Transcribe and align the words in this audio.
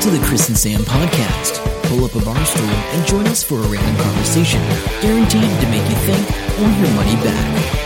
Welcome 0.00 0.16
to 0.16 0.20
the 0.22 0.28
Chris 0.28 0.48
and 0.48 0.56
Sam 0.56 0.80
podcast. 0.80 1.62
Pull 1.90 2.06
up 2.06 2.14
a 2.14 2.24
bar 2.24 2.42
stool 2.46 2.64
and 2.64 3.06
join 3.06 3.26
us 3.26 3.42
for 3.42 3.56
a 3.56 3.62
random 3.64 4.02
conversation, 4.02 4.58
guaranteed 5.02 5.42
to 5.42 5.68
make 5.68 5.86
you 5.90 5.96
think 5.96 6.26
or 6.58 6.70
your 6.80 6.90
money 6.94 7.16
back. 7.22 7.80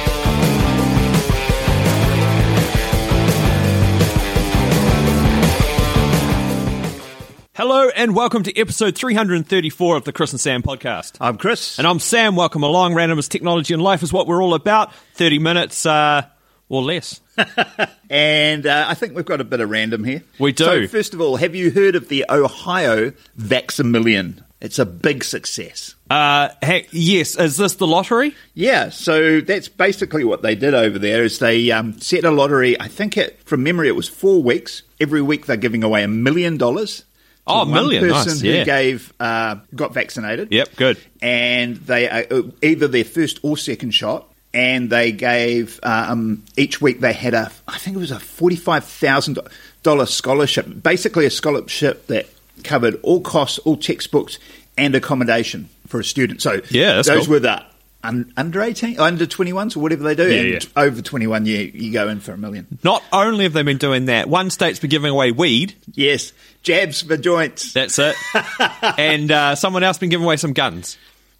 Hello 7.54 7.88
and 7.88 8.14
welcome 8.14 8.44
to 8.44 8.56
episode 8.56 8.96
334 8.96 9.96
of 9.96 10.04
the 10.04 10.12
Chris 10.12 10.30
and 10.30 10.40
Sam 10.40 10.62
podcast. 10.62 11.16
I'm 11.20 11.36
Chris. 11.36 11.78
And 11.78 11.86
I'm 11.88 11.98
Sam. 11.98 12.36
Welcome 12.36 12.62
along. 12.62 12.92
Randomness, 12.94 13.28
technology, 13.28 13.74
and 13.74 13.82
life 13.82 14.04
is 14.04 14.12
what 14.12 14.28
we're 14.28 14.40
all 14.40 14.54
about. 14.54 14.94
30 15.14 15.40
minutes 15.40 15.84
uh, 15.84 16.22
or 16.68 16.82
less. 16.82 17.20
And 18.10 18.64
uh, 18.64 18.84
I 18.86 18.94
think 18.94 19.16
we've 19.16 19.24
got 19.24 19.40
a 19.40 19.44
bit 19.44 19.60
of 19.60 19.70
random 19.70 20.04
here. 20.04 20.22
We 20.38 20.52
do. 20.52 20.64
So, 20.64 20.86
first 20.86 21.14
of 21.14 21.20
all, 21.20 21.36
have 21.36 21.56
you 21.56 21.72
heard 21.72 21.96
of 21.96 22.08
the 22.08 22.24
Ohio 22.30 23.12
Vaxamillion? 23.36 24.44
It's 24.60 24.78
a 24.78 24.86
big 24.86 25.24
success. 25.24 25.96
Uh, 26.08 26.50
heck, 26.62 26.86
yes, 26.92 27.36
is 27.36 27.56
this 27.56 27.74
the 27.74 27.88
lottery? 27.88 28.34
Yeah, 28.54 28.90
so 28.90 29.40
that's 29.40 29.68
basically 29.68 30.22
what 30.22 30.42
they 30.42 30.54
did 30.54 30.74
over 30.74 30.98
there. 30.98 31.24
Is 31.24 31.38
they 31.40 31.70
um, 31.72 32.00
set 32.00 32.24
a 32.24 32.30
lottery? 32.30 32.80
I 32.80 32.86
think 32.86 33.16
it, 33.16 33.42
from 33.44 33.62
memory, 33.62 33.88
it 33.88 33.96
was 33.96 34.08
four 34.08 34.42
weeks. 34.42 34.84
Every 35.00 35.20
week 35.20 35.46
they're 35.46 35.56
giving 35.56 35.82
away 35.82 36.04
a 36.04 36.08
million 36.08 36.56
dollars. 36.56 37.04
Oh, 37.46 37.62
a 37.62 37.66
million, 37.66 38.08
person 38.08 38.32
nice, 38.32 38.40
who 38.40 38.48
yeah. 38.48 38.64
gave 38.64 39.12
uh, 39.20 39.56
got 39.74 39.92
vaccinated. 39.92 40.52
Yep, 40.52 40.76
good. 40.76 40.98
and 41.20 41.76
they 41.76 42.08
uh, 42.08 42.42
either 42.62 42.88
their 42.88 43.04
first 43.04 43.40
or 43.42 43.58
second 43.58 43.90
shot. 43.90 44.30
And 44.54 44.88
they 44.88 45.10
gave 45.10 45.80
um, 45.82 46.44
each 46.56 46.80
week 46.80 47.00
they 47.00 47.12
had 47.12 47.34
a 47.34 47.50
I 47.66 47.76
think 47.76 47.96
it 47.96 48.00
was 48.00 48.12
a 48.12 48.20
forty 48.20 48.54
five 48.56 48.84
thousand 48.84 49.38
dollar 49.82 50.06
scholarship, 50.06 50.66
basically 50.82 51.26
a 51.26 51.30
scholarship 51.30 52.06
that 52.06 52.26
covered 52.62 53.00
all 53.02 53.20
costs, 53.20 53.58
all 53.58 53.76
textbooks, 53.76 54.38
and 54.78 54.94
accommodation 54.94 55.68
for 55.88 55.98
a 55.98 56.04
student. 56.04 56.40
So 56.40 56.60
Yeah, 56.70 57.02
those 57.02 57.26
cool. 57.26 57.34
were 57.34 57.40
the 57.40 57.64
un, 58.04 58.32
under 58.36 58.62
eighteen, 58.62 58.98
under 59.00 59.26
twenty 59.26 59.52
ones, 59.52 59.74
or 59.74 59.80
whatever 59.80 60.04
they 60.04 60.14
do. 60.14 60.32
Yeah, 60.32 60.40
and 60.40 60.48
yeah. 60.52 60.60
over 60.76 61.02
twenty 61.02 61.26
one, 61.26 61.46
you 61.46 61.72
you 61.74 61.92
go 61.92 62.08
in 62.08 62.20
for 62.20 62.30
a 62.30 62.38
million. 62.38 62.78
Not 62.84 63.02
only 63.12 63.44
have 63.44 63.54
they 63.54 63.64
been 63.64 63.78
doing 63.78 64.04
that, 64.04 64.28
one 64.28 64.50
state's 64.50 64.78
been 64.78 64.90
giving 64.90 65.10
away 65.10 65.32
weed. 65.32 65.74
Yes, 65.94 66.32
jabs 66.62 67.02
for 67.02 67.16
joints. 67.16 67.72
That's 67.72 67.98
it. 67.98 68.14
and 68.98 69.32
uh, 69.32 69.56
someone 69.56 69.82
else 69.82 69.98
been 69.98 70.10
giving 70.10 70.24
away 70.24 70.36
some 70.36 70.52
guns 70.52 70.96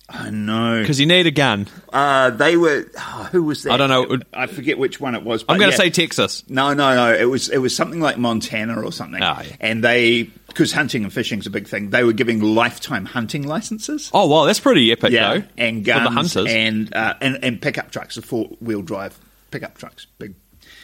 I 0.08 0.30
know. 0.30 0.80
because 0.80 1.00
you 1.00 1.06
need 1.06 1.26
a 1.26 1.30
gun. 1.30 1.66
Uh, 1.90 2.30
they 2.30 2.56
were 2.56 2.86
oh, 2.98 3.28
who 3.32 3.42
was 3.42 3.62
that? 3.62 3.72
I 3.72 3.76
don't 3.78 3.88
know. 3.88 4.18
I 4.34 4.46
forget 4.46 4.78
which 4.78 5.00
one 5.00 5.14
it 5.14 5.22
was. 5.22 5.44
I'm 5.48 5.58
going 5.58 5.70
to 5.70 5.76
yeah. 5.76 5.84
say 5.84 5.90
Texas. 5.90 6.44
No, 6.48 6.74
no, 6.74 6.94
no. 6.94 7.14
It 7.14 7.24
was 7.24 7.48
it 7.48 7.58
was 7.58 7.74
something 7.74 8.00
like 8.00 8.18
Montana 8.18 8.82
or 8.82 8.92
something. 8.92 9.22
Ah, 9.22 9.42
yeah. 9.42 9.56
And 9.60 9.82
they 9.82 10.24
because 10.48 10.72
hunting 10.72 11.04
and 11.04 11.12
fishing 11.12 11.38
is 11.38 11.46
a 11.46 11.50
big 11.50 11.66
thing. 11.66 11.90
They 11.90 12.04
were 12.04 12.12
giving 12.12 12.40
lifetime 12.40 13.06
hunting 13.06 13.46
licenses. 13.46 14.10
Oh, 14.12 14.26
wow, 14.26 14.44
that's 14.44 14.60
pretty 14.60 14.92
epic, 14.92 15.10
yeah, 15.10 15.38
though. 15.38 15.44
and 15.56 15.84
For 15.84 15.92
the 15.92 16.00
guns 16.00 16.34
hunters. 16.34 16.52
and, 16.52 16.94
uh, 16.94 17.14
and 17.20 17.42
and 17.42 17.62
pickup 17.62 17.90
trucks, 17.90 18.16
the 18.16 18.22
four 18.22 18.46
wheel 18.60 18.82
drive 18.82 19.18
pickup 19.50 19.78
trucks. 19.78 20.06
Big. 20.18 20.34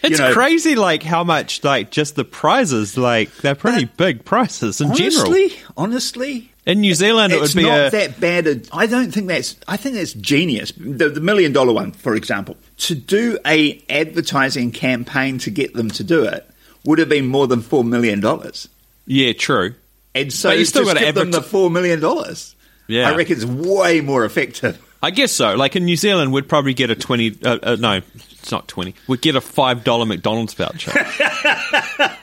It's 0.03 0.19
you 0.19 0.25
know, 0.25 0.33
crazy, 0.33 0.77
like 0.77 1.03
how 1.03 1.25
much, 1.25 1.63
like 1.63 1.91
just 1.91 2.17
the 2.17 2.25
prizes, 2.25 2.97
like 2.97 3.35
they're 3.39 3.55
pretty 3.55 3.85
big 3.85 4.25
prices 4.25 4.81
in 4.81 4.95
general. 4.95 5.27
Honestly, 5.27 5.59
honestly, 5.77 6.50
In 6.67 6.81
New 6.83 6.95
Zealand, 6.95 7.33
it 7.33 7.43
it's 7.43 7.55
would 7.55 7.61
be 7.63 7.67
not 7.69 7.87
a 7.87 7.91
that 7.91 8.21
bad. 8.21 8.47
a- 8.47 8.61
I 8.73 8.87
don't 8.87 9.11
think 9.13 9.29
that's. 9.29 9.57
I 9.67 9.77
think 9.77 9.95
that's 9.97 10.13
genius. 10.13 10.73
The, 10.77 11.09
the 11.09 11.21
million 11.21 11.53
dollar 11.53 11.73
one, 11.73 11.93
for 11.93 12.15
example, 12.15 12.57
to 12.79 12.95
do 12.95 13.39
a 13.47 13.83
advertising 13.89 14.71
campaign 14.71 15.39
to 15.39 15.51
get 15.51 15.73
them 15.75 15.89
to 15.93 16.05
do 16.05 16.25
it 16.25 16.49
would 16.85 16.99
have 16.99 17.09
been 17.09 17.27
more 17.27 17.47
than 17.47 17.63
four 17.63 17.83
million 17.85 18.21
dollars. 18.21 18.69
yeah, 19.07 19.33
true. 19.33 19.75
And 20.15 20.33
so 20.33 20.51
But 20.51 20.59
you 20.59 20.65
still 20.65 20.85
gotta 20.85 21.01
give 21.01 21.15
them 21.15 21.31
the 21.31 21.43
four 21.43 21.71
million 21.71 22.01
dollars. 22.01 22.55
Yeah. 22.89 23.09
I 23.09 23.15
reckon 23.17 23.37
it's 23.37 23.45
way 23.45 24.01
more 24.01 24.25
effective. 24.25 24.85
I 25.03 25.13
guess 25.13 25.33
so. 25.33 25.55
Like 25.55 25.77
in 25.77 25.85
New 25.87 25.97
Zealand, 25.97 26.33
we'd 26.33 26.49
probably 26.49 26.75
get 26.75 26.91
a 26.91 26.95
twenty. 26.95 27.39
Uh, 27.43 27.59
uh, 27.63 27.77
no, 27.79 28.01
it's 28.15 28.51
not 28.51 28.69
twenty. 28.69 28.95
We'd 29.09 29.23
get 29.23 29.35
a 29.37 29.41
five 29.41 29.83
dollar 29.85 30.05
McDonald's 30.05 30.53
voucher. 30.55 30.93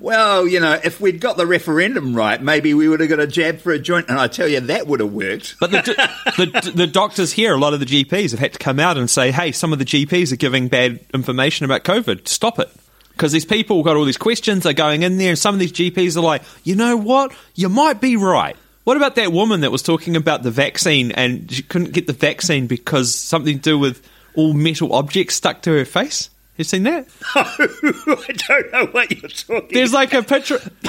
Well, 0.00 0.46
you 0.46 0.60
know, 0.60 0.78
if 0.82 1.00
we'd 1.00 1.20
got 1.20 1.36
the 1.36 1.46
referendum 1.46 2.14
right, 2.14 2.40
maybe 2.40 2.74
we 2.74 2.88
would 2.88 3.00
have 3.00 3.08
got 3.08 3.20
a 3.20 3.26
jab 3.26 3.60
for 3.60 3.72
a 3.72 3.78
joint, 3.78 4.08
and 4.08 4.18
I 4.18 4.28
tell 4.28 4.48
you, 4.48 4.60
that 4.60 4.86
would 4.86 5.00
have 5.00 5.12
worked. 5.12 5.56
But 5.60 5.70
the, 5.70 5.78
the 6.62 6.70
the 6.72 6.86
doctors 6.86 7.32
here, 7.32 7.54
a 7.54 7.58
lot 7.58 7.74
of 7.74 7.80
the 7.80 7.86
GPs 7.86 8.30
have 8.32 8.40
had 8.40 8.52
to 8.54 8.58
come 8.58 8.80
out 8.80 8.98
and 8.98 9.08
say, 9.08 9.30
"Hey, 9.30 9.52
some 9.52 9.72
of 9.72 9.78
the 9.78 9.84
GPs 9.84 10.32
are 10.32 10.36
giving 10.36 10.68
bad 10.68 11.00
information 11.14 11.64
about 11.64 11.84
COVID. 11.84 12.28
Stop 12.28 12.58
it." 12.58 12.70
Because 13.10 13.32
these 13.32 13.44
people 13.44 13.82
got 13.82 13.96
all 13.96 14.06
these 14.06 14.16
questions, 14.16 14.62
they're 14.62 14.72
going 14.72 15.02
in 15.02 15.18
there, 15.18 15.30
and 15.30 15.38
some 15.38 15.54
of 15.54 15.60
these 15.60 15.72
GPs 15.72 16.16
are 16.16 16.22
like, 16.22 16.42
"You 16.64 16.76
know 16.76 16.96
what? 16.96 17.32
You 17.54 17.68
might 17.68 18.00
be 18.00 18.16
right." 18.16 18.56
What 18.84 18.96
about 18.96 19.14
that 19.14 19.32
woman 19.32 19.60
that 19.60 19.70
was 19.70 19.82
talking 19.82 20.16
about 20.16 20.42
the 20.42 20.50
vaccine 20.50 21.12
and 21.12 21.50
she 21.50 21.62
couldn't 21.62 21.92
get 21.92 22.08
the 22.08 22.12
vaccine 22.12 22.66
because 22.66 23.14
something 23.14 23.58
to 23.58 23.62
do 23.62 23.78
with 23.78 24.02
all 24.34 24.54
metal 24.54 24.92
objects 24.92 25.36
stuck 25.36 25.62
to 25.62 25.70
her 25.70 25.84
face? 25.84 26.30
You 26.62 26.64
seen 26.64 26.84
that? 26.84 27.08
I 27.34 28.36
don't 28.48 28.72
know 28.72 28.86
what 28.92 29.10
you're 29.10 29.28
talking. 29.28 29.70
There's 29.72 29.92
like 29.92 30.14
a 30.14 30.22
picture. 30.22 30.60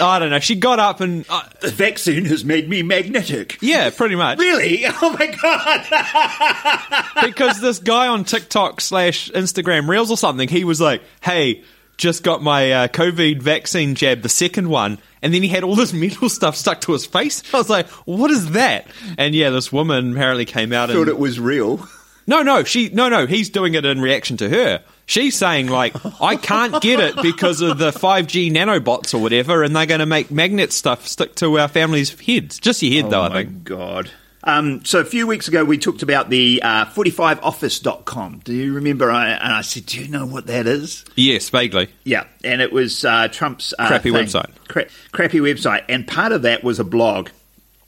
I 0.00 0.20
don't 0.20 0.30
know. 0.30 0.38
She 0.38 0.54
got 0.54 0.78
up 0.78 1.00
and 1.00 1.26
uh, 1.28 1.42
the 1.60 1.72
vaccine 1.72 2.26
has 2.26 2.44
made 2.44 2.68
me 2.68 2.84
magnetic. 2.84 3.58
yeah, 3.60 3.90
pretty 3.90 4.14
much. 4.14 4.38
Really? 4.38 4.84
Oh 4.86 5.16
my 5.18 5.26
god! 5.26 7.04
because 7.26 7.60
this 7.60 7.80
guy 7.80 8.06
on 8.06 8.22
TikTok 8.22 8.80
slash 8.80 9.28
Instagram 9.32 9.88
Reels 9.88 10.12
or 10.12 10.16
something, 10.16 10.48
he 10.48 10.62
was 10.62 10.80
like, 10.80 11.02
"Hey, 11.20 11.64
just 11.96 12.22
got 12.22 12.40
my 12.40 12.70
uh, 12.70 12.86
COVID 12.86 13.42
vaccine 13.42 13.96
jab, 13.96 14.22
the 14.22 14.28
second 14.28 14.68
one," 14.68 14.98
and 15.22 15.34
then 15.34 15.42
he 15.42 15.48
had 15.48 15.64
all 15.64 15.74
this 15.74 15.92
metal 15.92 16.28
stuff 16.28 16.54
stuck 16.54 16.82
to 16.82 16.92
his 16.92 17.04
face. 17.04 17.42
I 17.52 17.56
was 17.58 17.68
like, 17.68 17.88
"What 18.04 18.30
is 18.30 18.52
that?" 18.52 18.86
And 19.18 19.34
yeah, 19.34 19.50
this 19.50 19.72
woman 19.72 20.12
apparently 20.12 20.44
came 20.44 20.72
out 20.72 20.88
and 20.88 20.96
Thought 20.96 21.08
and 21.08 21.10
it 21.10 21.18
was 21.18 21.40
real. 21.40 21.84
no, 22.28 22.42
no, 22.42 22.62
she 22.62 22.90
no, 22.90 23.08
no, 23.08 23.26
he's 23.26 23.50
doing 23.50 23.74
it 23.74 23.84
in 23.84 24.00
reaction 24.00 24.36
to 24.36 24.48
her. 24.48 24.84
She's 25.06 25.36
saying 25.36 25.68
like, 25.68 25.94
"I 26.20 26.36
can't 26.36 26.82
get 26.82 26.98
it 27.00 27.16
because 27.22 27.60
of 27.60 27.78
the 27.78 27.92
5G 27.92 28.50
nanobots 28.50 29.14
or 29.14 29.18
whatever, 29.18 29.62
and 29.62 29.74
they're 29.74 29.86
going 29.86 30.00
to 30.00 30.06
make 30.06 30.30
magnet 30.30 30.72
stuff 30.72 31.06
stick 31.06 31.36
to 31.36 31.58
our 31.60 31.68
family's 31.68 32.18
heads, 32.20 32.58
just 32.58 32.82
your 32.82 33.02
head 33.02 33.10
though." 33.12 33.20
oh 33.20 33.24
I 33.24 33.28
my 33.28 33.44
think. 33.44 33.64
god. 33.64 34.10
Um, 34.42 34.84
so 34.84 35.00
a 35.00 35.04
few 35.04 35.26
weeks 35.26 35.48
ago, 35.48 35.64
we 35.64 35.76
talked 35.76 36.02
about 36.04 36.30
the 36.30 36.60
uh, 36.62 36.84
45office.com. 36.86 38.42
Do 38.44 38.52
you 38.52 38.74
remember? 38.74 39.10
I, 39.10 39.30
and 39.30 39.52
I 39.52 39.62
said, 39.62 39.86
"Do 39.86 40.00
you 40.00 40.08
know 40.08 40.26
what 40.26 40.46
that 40.46 40.66
is?" 40.66 41.04
Yes, 41.16 41.48
vaguely. 41.50 41.88
Yeah, 42.04 42.24
and 42.44 42.60
it 42.60 42.72
was 42.72 43.04
uh, 43.04 43.28
Trump's 43.28 43.74
uh, 43.78 43.86
Crappy 43.88 44.10
thing. 44.12 44.24
website. 44.26 44.50
Cra- 44.68 44.86
crappy 45.12 45.38
website, 45.40 45.84
and 45.88 46.06
part 46.06 46.32
of 46.32 46.42
that 46.42 46.62
was 46.64 46.78
a 46.78 46.84
blog. 46.84 47.30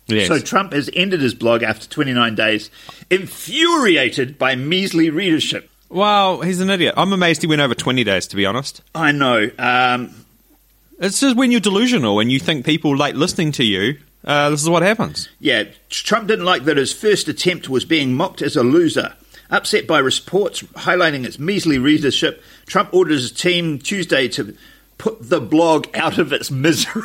Yes. 0.07 0.29
So 0.29 0.39
Trump 0.39 0.73
has 0.73 0.89
ended 0.95 1.21
his 1.21 1.35
blog 1.35 1.63
after 1.63 1.87
29 1.87 2.35
days, 2.35 2.71
infuriated 3.11 4.39
by 4.39 4.55
measly 4.57 5.11
readership. 5.11 5.68
Well, 5.89 6.43
he's 6.43 6.61
an 6.61 6.71
idiot. 6.71 6.95
I'm 6.97 7.13
amazed 7.13 7.41
he 7.41 7.47
went 7.47 7.61
over 7.61 7.75
20 7.75 8.05
days, 8.05 8.27
to 8.29 8.37
be 8.37 8.45
honest. 8.47 8.83
I 8.95 9.13
know. 9.13 9.51
Um, 9.59 10.15
It's 10.99 11.21
just 11.21 11.37
when 11.37 11.51
you're 11.51 11.61
delusional 11.61 12.21
and 12.21 12.31
you 12.31 12.39
think 12.41 12.67
people 12.67 12.97
like 12.97 13.15
listening 13.15 13.53
to 13.53 13.65
you, 13.65 13.99
uh, 14.25 14.51
this 14.51 14.63
is 14.63 14.69
what 14.69 14.83
happens. 14.83 15.29
yeah, 15.41 15.65
Trump 15.89 16.27
didn't 16.29 16.45
like 16.45 16.65
that 16.65 16.77
his 16.77 16.93
first 16.93 17.29
attempt 17.29 17.69
was 17.69 17.85
being 17.85 18.15
mocked 18.15 18.43
as 18.43 18.57
a 18.57 18.63
loser. 18.63 19.15
Upset 19.51 19.87
by 19.87 19.99
reports 20.01 20.63
highlighting 20.75 21.25
its 21.25 21.39
measly 21.39 21.79
readership, 21.79 22.43
Trump 22.67 22.93
ordered 22.93 23.13
his 23.15 23.33
team 23.33 23.79
Tuesday 23.79 24.29
to 24.29 24.55
put 24.99 25.31
the 25.31 25.41
blog 25.41 25.87
out 25.95 26.19
of 26.19 26.33
its 26.33 26.51
misery. 26.51 27.05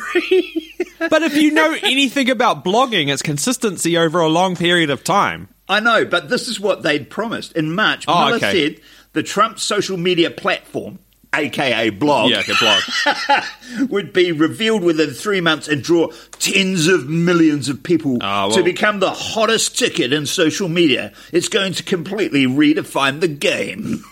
But 1.10 1.22
if 1.22 1.34
you 1.36 1.50
know 1.50 1.76
anything 1.82 2.30
about 2.30 2.64
blogging, 2.64 3.12
it's 3.12 3.20
consistency 3.20 3.98
over 3.98 4.20
a 4.20 4.28
long 4.28 4.56
period 4.56 4.88
of 4.90 5.04
time. 5.04 5.48
I 5.68 5.80
know, 5.80 6.04
but 6.04 6.28
this 6.28 6.48
is 6.48 6.60
what 6.60 6.82
they'd 6.82 7.08
promised. 7.08 7.52
In 7.52 7.74
March, 7.74 8.04
Oh, 8.06 8.24
Miller 8.26 8.36
okay. 8.36 8.68
said 8.74 8.80
the 9.14 9.22
Trump 9.22 9.58
social 9.58 9.96
media 9.96 10.30
platform, 10.30 10.98
aka 11.34 11.88
blog, 11.90 12.30
Yeah, 12.30 12.40
okay, 12.40 12.52
blog. 12.60 13.90
would 13.90 14.12
be 14.12 14.30
revealed 14.32 14.82
within 14.82 15.10
three 15.10 15.40
months 15.40 15.66
and 15.68 15.82
draw 15.82 16.08
tens 16.38 16.86
of 16.86 17.08
millions 17.08 17.68
of 17.68 17.82
people 17.82 18.18
Ah, 18.20 18.46
well- 18.48 18.56
to 18.56 18.62
become 18.62 19.00
the 19.00 19.10
hottest 19.10 19.78
ticket 19.78 20.12
in 20.12 20.26
social 20.26 20.68
media. 20.68 21.12
It's 21.32 21.48
going 21.48 21.72
to 21.74 21.82
completely 21.82 22.46
redefine 22.46 23.20
the 23.20 23.28
game. 23.28 24.04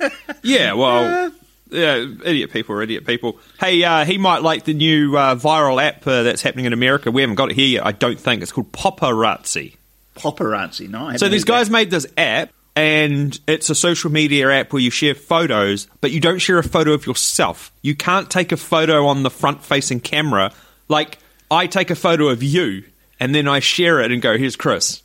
yeah, 0.42 0.72
well, 0.74 1.32
yeah, 1.70 2.04
idiot 2.24 2.50
people 2.52 2.74
are 2.76 2.82
idiot 2.82 3.06
people. 3.06 3.38
Hey, 3.60 3.82
uh, 3.84 4.04
he 4.04 4.18
might 4.18 4.42
like 4.42 4.64
the 4.64 4.74
new 4.74 5.16
uh, 5.16 5.36
viral 5.36 5.82
app 5.82 6.06
uh, 6.06 6.22
that's 6.22 6.42
happening 6.42 6.64
in 6.66 6.72
America. 6.72 7.10
We 7.10 7.22
haven't 7.22 7.36
got 7.36 7.50
it 7.50 7.54
here 7.54 7.66
yet, 7.68 7.86
I 7.86 7.92
don't 7.92 8.18
think. 8.18 8.42
It's 8.42 8.52
called 8.52 8.72
Poparazzi. 8.72 9.75
Poparazzi, 10.16 10.88
no? 10.88 11.06
I 11.08 11.16
So 11.16 11.28
these 11.28 11.42
heard 11.42 11.46
that. 11.46 11.52
guys 11.52 11.70
made 11.70 11.90
this 11.90 12.06
app, 12.16 12.50
and 12.74 13.38
it's 13.46 13.70
a 13.70 13.74
social 13.74 14.10
media 14.10 14.50
app 14.50 14.72
where 14.72 14.82
you 14.82 14.90
share 14.90 15.14
photos, 15.14 15.86
but 16.00 16.10
you 16.10 16.20
don't 16.20 16.38
share 16.38 16.58
a 16.58 16.62
photo 16.64 16.92
of 16.92 17.06
yourself. 17.06 17.72
You 17.82 17.94
can't 17.94 18.28
take 18.30 18.52
a 18.52 18.56
photo 18.56 19.06
on 19.06 19.22
the 19.22 19.30
front-facing 19.30 20.00
camera. 20.00 20.52
Like 20.88 21.18
I 21.50 21.66
take 21.66 21.90
a 21.90 21.94
photo 21.94 22.28
of 22.28 22.42
you, 22.42 22.84
and 23.20 23.34
then 23.34 23.48
I 23.48 23.60
share 23.60 24.00
it 24.00 24.10
and 24.12 24.20
go, 24.20 24.36
"Here's 24.36 24.56
Chris." 24.56 25.02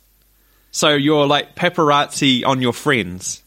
So 0.70 0.90
you're 0.90 1.26
like 1.26 1.54
paparazzi 1.54 2.44
on 2.46 2.60
your 2.62 2.72
friends. 2.72 3.42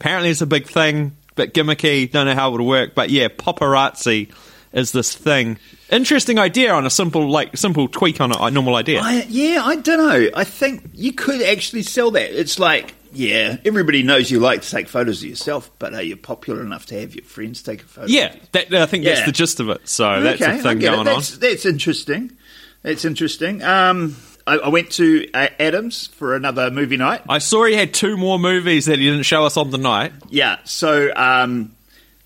Apparently, 0.00 0.30
it's 0.30 0.40
a 0.40 0.46
big 0.46 0.66
thing, 0.68 1.16
but 1.34 1.52
gimmicky. 1.54 2.10
Don't 2.10 2.26
know 2.26 2.34
how 2.34 2.48
it 2.48 2.52
would 2.52 2.60
work, 2.62 2.94
but 2.94 3.10
yeah, 3.10 3.28
paparazzi. 3.28 4.30
Is 4.72 4.92
this 4.92 5.14
thing. 5.14 5.58
Interesting 5.90 6.38
idea 6.38 6.72
on 6.72 6.86
a 6.86 6.90
simple 6.90 7.28
like 7.28 7.56
simple 7.56 7.88
tweak 7.88 8.20
on 8.20 8.32
a, 8.32 8.44
a 8.44 8.50
normal 8.50 8.74
idea. 8.74 9.00
I, 9.00 9.26
yeah, 9.28 9.62
I 9.64 9.76
don't 9.76 9.98
know. 9.98 10.30
I 10.34 10.44
think 10.44 10.90
you 10.94 11.12
could 11.12 11.42
actually 11.42 11.82
sell 11.82 12.10
that. 12.12 12.38
It's 12.38 12.58
like, 12.58 12.94
yeah, 13.12 13.56
everybody 13.64 14.02
knows 14.02 14.30
you 14.30 14.40
like 14.40 14.62
to 14.62 14.70
take 14.70 14.88
photos 14.88 15.22
of 15.22 15.28
yourself, 15.28 15.70
but 15.78 15.94
are 15.94 16.02
you 16.02 16.16
popular 16.16 16.62
enough 16.62 16.86
to 16.86 17.00
have 17.00 17.14
your 17.14 17.24
friends 17.24 17.62
take 17.62 17.82
a 17.82 17.86
photo? 17.86 18.08
yeah, 18.08 18.34
that, 18.52 18.72
I 18.72 18.86
think 18.86 19.04
that's 19.04 19.24
the 19.24 19.32
gist 19.32 19.60
of 19.60 19.70
it. 19.70 19.88
So 19.88 20.20
that's 20.20 20.42
okay, 20.42 20.52
the 20.52 20.58
I 20.58 20.62
thing 20.62 20.78
going 20.80 21.04
that's, 21.04 21.34
on. 21.34 21.40
That's 21.40 21.64
interesting. 21.64 22.32
That's 22.82 23.04
interesting. 23.04 23.62
Um, 23.62 24.16
I, 24.46 24.58
I 24.58 24.68
went 24.68 24.90
to 24.92 25.28
uh, 25.32 25.48
Adams 25.58 26.06
for 26.06 26.34
another 26.34 26.70
movie 26.70 26.96
night. 26.96 27.22
I 27.28 27.38
saw 27.38 27.64
he 27.64 27.74
had 27.74 27.92
two 27.92 28.16
more 28.16 28.38
movies 28.38 28.86
that 28.86 28.98
he 28.98 29.04
didn't 29.04 29.24
show 29.24 29.44
us 29.44 29.56
on 29.56 29.70
the 29.70 29.78
night. 29.78 30.12
Yeah, 30.30 30.58
so 30.64 31.12
um, 31.14 31.74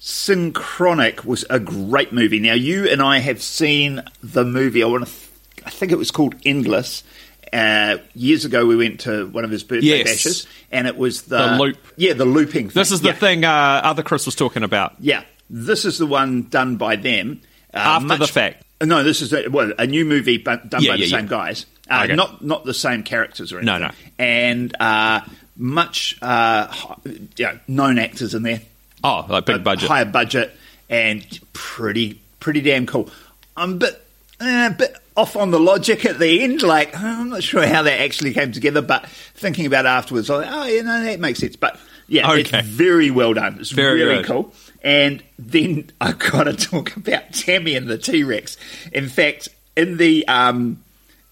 Synchronic 0.04 1.25
was 1.25 1.44
a 1.49 1.60
great 1.60 2.12
movie. 2.12 2.40
Now, 2.40 2.54
you 2.54 2.88
and 2.88 3.00
I 3.00 3.19
have 3.19 3.40
seen 3.40 4.02
the 4.20 4.44
movie. 4.44 4.82
I 4.82 4.87
want 4.87 5.06
to. 5.06 5.12
Th- 5.12 5.28
I 5.64 5.70
think 5.70 5.93
it 5.93 5.96
was 5.99 6.10
called 6.10 6.34
Endless. 6.44 7.04
Uh, 7.52 7.99
years 8.14 8.44
ago, 8.44 8.66
we 8.66 8.75
went 8.75 9.00
to 9.00 9.28
one 9.28 9.44
of 9.44 9.50
his 9.52 9.62
birthday 9.62 9.87
Yes. 9.99 10.04
bashes, 10.04 10.46
and 10.72 10.88
it 10.88 10.96
was 10.96 11.22
the, 11.22 11.38
The 11.38 11.56
loop. 11.56 11.76
Yeah, 11.96 12.14
the 12.14 12.25
looping. 12.25 12.70
Thing. 12.70 12.75
This 12.75 12.90
is 12.90 13.00
the 13.00 13.08
yeah. 13.10 13.14
thing 13.14 13.44
uh, 13.44 13.81
other 13.84 14.02
Chris 14.02 14.26
was 14.26 14.34
talking 14.34 14.64
about. 14.64 14.94
Yeah, 14.99 15.22
this 15.49 15.84
is 15.84 15.99
the 15.99 16.06
one 16.06 16.48
done 16.48 16.78
by 16.78 16.96
them 16.96 17.40
uh, 17.72 17.76
After 17.78 18.16
the 18.16 18.26
fact. 18.26 18.64
No, 18.82 19.05
this 19.05 19.22
is 19.22 19.32
a, 19.32 19.48
well 19.50 19.72
a 19.78 19.87
new 19.87 20.05
movie 20.05 20.38
but 20.38 20.69
done 20.69 20.82
Yeah, 20.82 20.93
by 20.93 20.96
the 20.96 21.06
same 21.06 21.25
yeah. 21.26 21.31
guys. 21.31 21.66
Uh, 21.88 22.00
Okay. 22.05 22.16
Not 22.16 22.43
not 22.44 22.64
the 22.64 22.75
same 22.75 23.05
characters 23.05 23.52
or 23.52 23.58
anything. 23.60 23.81
No, 23.81 23.87
no. 23.87 23.93
And 24.19 24.75
uh, 24.81 25.20
much 25.56 26.19
uh, 26.22 26.75
yeah, 27.37 27.58
known 27.69 28.00
actors 28.00 28.34
in 28.34 28.43
there. 28.43 28.62
Oh, 29.04 29.26
like 29.28 29.46
big 29.46 29.64
budget. 29.64 29.88
higher 29.88 30.04
budget, 30.04 30.56
and 30.88 31.25
pretty 31.52 32.20
pretty 32.40 32.60
damn 32.60 32.87
cool. 32.87 33.08
I'm 33.56 33.75
a 33.75 33.76
bit 33.76 34.02
eh, 34.40 34.66
a 34.66 34.70
bit 34.70 34.96
off 35.16 35.37
on 35.37 35.50
the 35.50 35.60
logic 35.60 36.04
at 36.04 36.19
the 36.19 36.43
end. 36.43 36.62
Like 36.62 36.96
I'm 36.99 37.28
not 37.31 37.43
sure 37.43 37.66
how 37.66 37.82
that 37.82 38.00
actually 38.00 38.32
came 38.34 38.52
together, 38.52 38.82
but 38.82 39.06
thinking 39.08 39.66
about 39.66 39.87
afterwards, 39.87 40.31
I'm 40.31 40.43
like, 40.43 40.50
oh, 40.50 40.64
you 40.66 40.82
know, 40.82 41.02
that 41.02 41.20
makes 41.20 41.38
sense. 41.40 41.56
But 41.56 41.78
yeah, 42.08 42.31
Okay. 42.31 42.58
it's 42.58 42.69
very 42.69 43.10
well 43.10 43.34
done. 43.34 43.58
It's 43.60 43.70
Very 43.70 44.02
really 44.02 44.16
good. 44.16 44.26
cool. 44.26 44.52
And 44.84 45.22
then 45.38 45.90
I've 46.00 46.19
got 46.19 46.44
to 46.44 46.52
talk 46.55 46.96
about 46.96 47.32
Tammy 47.32 47.76
and 47.76 47.87
the 47.88 47.96
T 47.98 48.25
Rex. 48.25 48.56
In 48.93 49.08
fact, 49.08 49.48
in 49.76 49.96
the 49.96 50.26
um, 50.28 50.82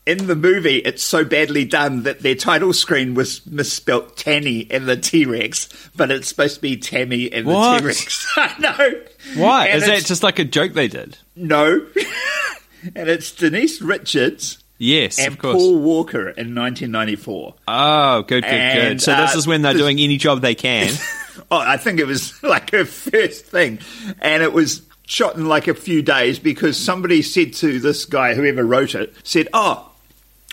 in 0.07 0.27
the 0.27 0.35
movie, 0.35 0.79
it's 0.79 1.03
so 1.03 1.25
badly 1.25 1.65
done 1.65 2.03
that 2.05 2.21
their 2.21 2.35
title 2.35 2.73
screen 2.73 3.15
was 3.15 3.45
misspelt 3.47 4.17
Tanny 4.17 4.67
and 4.71 4.87
the 4.89 4.97
T 4.97 5.25
Rex, 5.27 5.69
but 5.95 6.11
it's 6.11 6.29
supposed 6.29 6.57
to 6.57 6.61
be 6.61 6.77
Tammy 6.77 7.31
and 7.33 7.47
What? 7.47 7.75
the 7.75 7.81
T 7.81 7.87
Rex. 7.87 8.27
I 8.37 8.55
know. 8.59 9.03
Why? 9.43 9.67
And 9.69 9.83
Is 9.83 9.89
that 9.89 10.05
just 10.05 10.23
like 10.23 10.39
a 10.39 10.45
joke 10.45 10.73
they 10.73 10.89
did? 10.89 11.19
no? 11.37 11.87
and 12.95 13.09
it's 13.09 13.31
Denise 13.33 13.81
Richards 13.83 14.59
Yes, 14.83 15.19
and 15.19 15.29
of 15.35 15.39
course. 15.39 15.57
Paul 15.57 15.79
Walker 15.81 16.31
in 16.31 16.55
1994. 16.55 17.55
Oh, 17.69 18.23
good, 18.23 18.43
good, 18.43 18.49
good. 18.51 18.51
And, 18.51 19.03
So 19.03 19.15
this 19.15 19.35
uh, 19.35 19.39
is 19.39 19.47
when 19.47 19.61
they're 19.61 19.75
this- 19.75 19.83
doing 19.83 20.01
any 20.01 20.17
job 20.17 20.41
they 20.41 20.55
can. 20.55 20.93
Oh, 21.51 21.59
I 21.59 21.79
think 21.79 21.99
it 22.01 22.07
was 22.07 22.41
like 22.43 22.71
her 22.73 22.85
first 22.85 23.47
thing. 23.47 23.79
And 24.21 24.43
it 24.43 24.53
was 24.53 24.83
shot 25.07 25.37
in 25.37 25.47
like 25.49 25.69
a 25.69 25.75
few 25.75 26.03
days 26.03 26.39
because 26.39 26.77
somebody 26.77 27.23
said 27.23 27.55
to 27.55 27.81
this 27.81 28.05
guy, 28.05 28.35
whoever 28.35 28.63
wrote 28.65 28.95
it, 28.95 29.15
said, 29.25 29.49
Oh, 29.53 29.90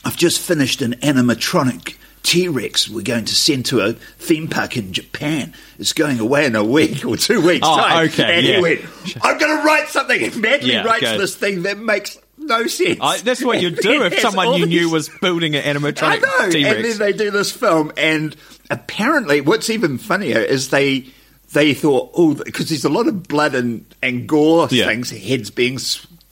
I've 0.05 0.17
just 0.17 0.39
finished 0.39 0.81
an 0.81 0.93
animatronic 0.95 1.95
T 2.23 2.47
Rex 2.49 2.89
we're 2.89 3.03
going 3.03 3.23
to 3.25 3.35
send 3.35 3.65
to 3.67 3.79
a 3.81 3.93
theme 3.93 4.47
park 4.49 4.75
in 4.75 4.91
Japan. 4.91 5.53
It's 5.79 5.93
going 5.93 6.19
away 6.19 6.45
in 6.45 6.55
a 6.55 6.63
week 6.63 7.05
or 7.05 7.15
two 7.15 7.39
weeks' 7.45 7.65
Oh, 7.67 7.77
time. 7.77 8.07
okay, 8.09 8.37
and 8.39 8.45
yeah. 8.45 8.55
he 8.57 8.61
went, 8.61 8.81
I'm 9.21 9.37
going 9.37 9.57
to 9.57 9.63
write 9.63 9.87
something. 9.87 10.41
Madly 10.41 10.73
Yeah, 10.73 10.83
writes 10.83 11.01
good. 11.03 11.19
this 11.21 11.35
thing 11.35 11.63
that 11.63 11.77
makes 11.77 12.17
no 12.37 12.67
sense. 12.67 12.99
I, 13.01 13.19
that's 13.19 13.43
what 13.43 13.61
you'd 13.61 13.77
do 13.77 14.03
if 14.05 14.19
someone 14.19 14.53
you 14.59 14.65
knew 14.65 14.89
was 14.89 15.09
building 15.21 15.55
an 15.55 15.63
animatronic 15.63 16.21
I 16.25 16.45
know. 16.45 16.49
T 16.51 16.65
And 16.65 16.83
then 16.83 16.97
they 16.97 17.13
do 17.13 17.31
this 17.31 17.51
film, 17.51 17.93
and 17.95 18.35
apparently, 18.69 19.39
what's 19.41 19.69
even 19.69 19.97
funnier 19.97 20.39
is 20.39 20.69
they 20.69 21.05
they 21.53 21.73
thought, 21.73 22.11
oh, 22.13 22.33
because 22.33 22.67
there's 22.67 22.83
a 22.83 22.89
lot 22.89 23.07
of 23.07 23.25
blood 23.27 23.55
and 23.55 23.85
and 24.03 24.27
gore 24.27 24.67
Yeah. 24.69 24.87
things, 24.87 25.11
heads 25.11 25.49
being 25.49 25.79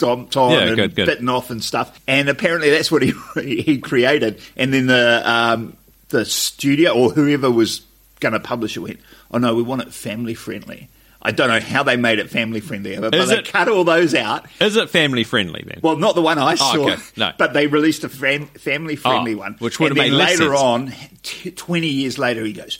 on 0.03 0.27
Yeah, 0.35 0.59
and 0.59 0.75
good, 0.75 0.95
good. 0.95 1.05
bitten 1.05 1.29
off 1.29 1.49
and 1.49 1.63
stuff, 1.63 1.99
and 2.07 2.29
apparently 2.29 2.69
that's 2.69 2.91
what 2.91 3.01
he 3.01 3.13
he 3.63 3.77
created. 3.79 4.41
And 4.57 4.73
then 4.73 4.87
the 4.87 5.21
um, 5.29 5.77
the 6.09 6.25
studio 6.25 6.93
or 6.93 7.11
whoever 7.11 7.49
was 7.49 7.81
going 8.19 8.33
to 8.33 8.39
publish 8.39 8.75
it 8.77 8.79
went, 8.81 8.99
oh 9.31 9.37
no, 9.37 9.55
we 9.55 9.63
want 9.63 9.81
it 9.81 9.93
family 9.93 10.33
friendly. 10.33 10.89
I 11.21 11.31
don't 11.31 11.47
know 11.47 11.59
how 11.59 11.81
they 11.81 11.95
made 11.97 12.19
it 12.19 12.29
family 12.29 12.59
friendly, 12.59 12.97
but 12.99 13.15
Is 13.15 13.29
they 13.29 13.39
it- 13.39 13.47
cut 13.51 13.67
all 13.67 13.83
those 13.83 14.13
out. 14.13 14.45
Is 14.59 14.75
it 14.75 14.91
family 14.91 15.23
friendly 15.23 15.63
then? 15.65 15.79
Well, 15.81 15.95
not 15.97 16.13
the 16.13 16.21
one 16.21 16.37
I 16.37 16.53
saw, 16.53 16.75
okay. 16.77 17.01
No. 17.17 17.31
but 17.37 17.51
they 17.53 17.65
released 17.65 18.03
a 18.03 18.09
fam- 18.09 18.45
family-friendly 18.45 19.33
Oh, 19.33 19.37
one, 19.37 19.55
which 19.57 19.79
would 19.79 19.91
and 19.93 19.99
have 19.99 20.09
then 20.11 20.17
made 20.19 20.23
later 20.23 20.49
sense. 20.55 20.59
on, 20.61 20.93
t- 21.23 21.49
twenty 21.51 21.87
years 21.87 22.19
later, 22.19 22.45
he 22.45 22.53
goes, 22.53 22.77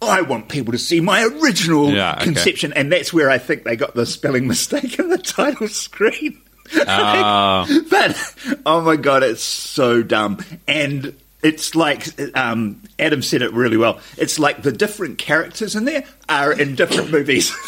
"I 0.00 0.20
want 0.22 0.48
people 0.48 0.72
to 0.72 0.78
see 0.78 1.00
my 1.00 1.24
original 1.24 1.90
Yeah, 1.90 2.12
okay. 2.14 2.24
conception," 2.24 2.72
and 2.74 2.92
that's 2.92 3.12
where 3.12 3.30
I 3.30 3.38
think 3.38 3.64
they 3.64 3.74
got 3.74 3.96
the 3.96 4.06
spelling 4.06 4.46
mistake 4.46 4.96
in 5.00 5.08
the 5.08 5.18
title 5.18 5.66
screen. 5.66 6.40
Oh. 6.86 7.84
but 7.90 8.34
oh 8.66 8.80
my 8.82 8.96
god, 8.96 9.22
it's 9.22 9.42
so 9.42 10.02
dumb, 10.02 10.38
and 10.66 11.14
it's 11.42 11.74
like 11.74 12.06
um, 12.36 12.82
Adam 12.98 13.22
said 13.22 13.42
it 13.42 13.52
really 13.52 13.76
well. 13.76 14.00
It's 14.16 14.38
like 14.38 14.62
the 14.62 14.72
different 14.72 15.18
characters 15.18 15.76
in 15.76 15.84
there 15.84 16.04
are 16.28 16.52
in 16.52 16.74
different 16.74 17.10
movies. 17.10 17.54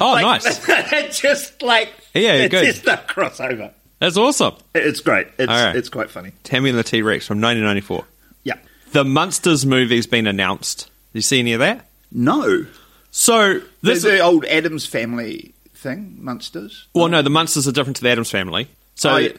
Oh, 0.00 0.12
Like, 0.12 0.22
nice. 0.44 0.64
it's 0.68 1.20
just 1.20 1.62
like 1.62 1.88
Yeah, 2.14 2.32
it's 2.34 2.50
good. 2.50 2.64
just 2.64 2.86
a 2.86 2.96
crossover. 3.06 3.70
That's 4.00 4.16
awesome. 4.16 4.54
It's 4.74 4.98
great. 5.00 5.28
It's 5.38 5.48
right. 5.48 5.76
it's 5.76 5.88
quite 5.88 6.10
funny. 6.10 6.32
Tammy 6.42 6.70
and 6.70 6.78
the 6.78 6.82
T 6.82 7.02
Rex 7.02 7.26
from 7.28 7.40
1994. 7.40 8.04
Yeah. 8.42 8.54
The 8.92 9.04
Munsters 9.04 9.64
movie's 9.64 10.06
been 10.08 10.26
announced. 10.26 10.90
You 11.12 11.20
see 11.20 11.38
any 11.38 11.52
of 11.52 11.60
that? 11.60 11.86
No. 12.10 12.66
So 13.12 13.54
This 13.82 14.02
this. 14.02 14.02
the 14.02 14.18
old 14.20 14.44
Addams 14.46 14.84
family 14.86 15.53
thing, 15.84 16.16
Munsters. 16.18 16.88
well, 16.94 17.08
no, 17.08 17.22
the 17.22 17.30
Munsters 17.30 17.68
are 17.68 17.72
different 17.72 17.96
to 17.98 18.02
the 18.02 18.10
Addams 18.10 18.30
family. 18.30 18.68
So 18.96 19.10
oh, 19.10 19.16
yeah. 19.18 19.32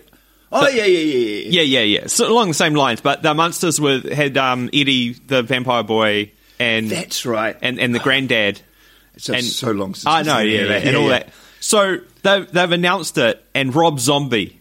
Oh, 0.51 0.69
yeah, 0.69 0.85
yeah, 0.85 0.99
yeah, 0.99 1.15
yeah. 1.15 1.61
Yeah, 1.61 1.61
yeah, 1.61 1.99
yeah. 1.99 2.07
So 2.07 2.31
along 2.31 2.47
the 2.47 2.53
same 2.53 2.75
lines, 2.75 3.01
but 3.01 3.21
the 3.21 3.33
Munsters 3.33 3.81
were 3.81 3.99
had 3.99 4.37
um, 4.37 4.69
Eddie 4.71 5.13
the 5.13 5.43
vampire 5.43 5.83
boy 5.83 6.31
and 6.59 6.89
That's 6.89 7.25
right. 7.25 7.57
and 7.61 7.79
and 7.79 7.93
the 7.93 7.99
granddad. 7.99 8.61
It's 9.15 9.29
and 9.29 9.43
so 9.43 9.71
long 9.71 9.93
since 9.95 10.05
I 10.05 10.21
know, 10.23 10.39
yeah, 10.39 10.61
yeah, 10.61 10.73
and 10.73 10.95
all 10.95 11.03
yeah. 11.03 11.19
that. 11.19 11.29
So 11.59 11.97
they've 12.21 12.49
they've 12.51 12.71
announced 12.71 13.17
it, 13.17 13.43
and 13.53 13.73
Rob 13.73 13.99
Zombie 13.99 14.59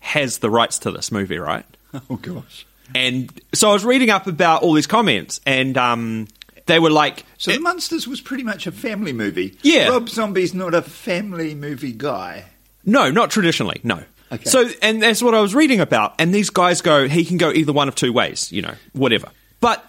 has 0.00 0.38
the 0.38 0.50
rights 0.50 0.80
to 0.80 0.90
this 0.90 1.10
movie, 1.10 1.38
right? 1.38 1.64
Oh 2.10 2.16
gosh. 2.16 2.66
And 2.92 3.30
so 3.54 3.70
I 3.70 3.72
was 3.72 3.84
reading 3.84 4.10
up 4.10 4.26
about 4.26 4.62
all 4.62 4.72
these 4.72 4.88
comments, 4.88 5.40
and 5.46 5.78
um, 5.78 6.26
they 6.66 6.78
were 6.78 6.90
like, 6.90 7.24
So 7.38 7.52
the 7.52 7.60
Munsters 7.60 8.08
was 8.08 8.20
pretty 8.20 8.42
much 8.42 8.66
a 8.66 8.72
family 8.72 9.12
movie. 9.12 9.56
Yeah. 9.62 9.88
Rob 9.88 10.08
Zombie's 10.08 10.54
not 10.54 10.74
a 10.74 10.82
family 10.82 11.54
movie 11.54 11.92
guy. 11.92 12.44
No, 12.84 13.10
not 13.10 13.30
traditionally. 13.30 13.80
No. 13.82 14.02
Okay. 14.32 14.44
So, 14.44 14.68
and 14.82 15.02
that's 15.02 15.22
what 15.22 15.34
I 15.34 15.40
was 15.40 15.54
reading 15.54 15.80
about. 15.80 16.14
And 16.18 16.34
these 16.34 16.50
guys 16.50 16.80
go, 16.80 17.06
he 17.08 17.24
can 17.24 17.36
go 17.36 17.50
either 17.52 17.72
one 17.72 17.88
of 17.88 17.94
two 17.94 18.12
ways, 18.12 18.50
you 18.50 18.62
know, 18.62 18.74
whatever. 18.92 19.28
But 19.60 19.84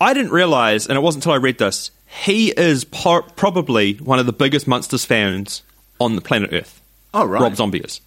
I 0.00 0.14
didn't 0.14 0.32
realize, 0.32 0.86
and 0.86 0.96
it 0.96 1.00
wasn't 1.00 1.24
until 1.24 1.34
I 1.34 1.36
read 1.36 1.58
this, 1.58 1.90
he 2.24 2.50
is 2.50 2.84
po- 2.84 3.22
probably 3.36 3.94
one 3.94 4.18
of 4.18 4.26
the 4.26 4.32
biggest 4.32 4.66
Munsters 4.66 5.04
fans 5.04 5.62
on 6.00 6.14
the 6.16 6.20
planet 6.20 6.52
Earth. 6.52 6.80
Oh, 7.14 7.24
right. 7.24 7.40
Rob 7.40 7.56
Zombie 7.56 7.80
is. 7.80 8.00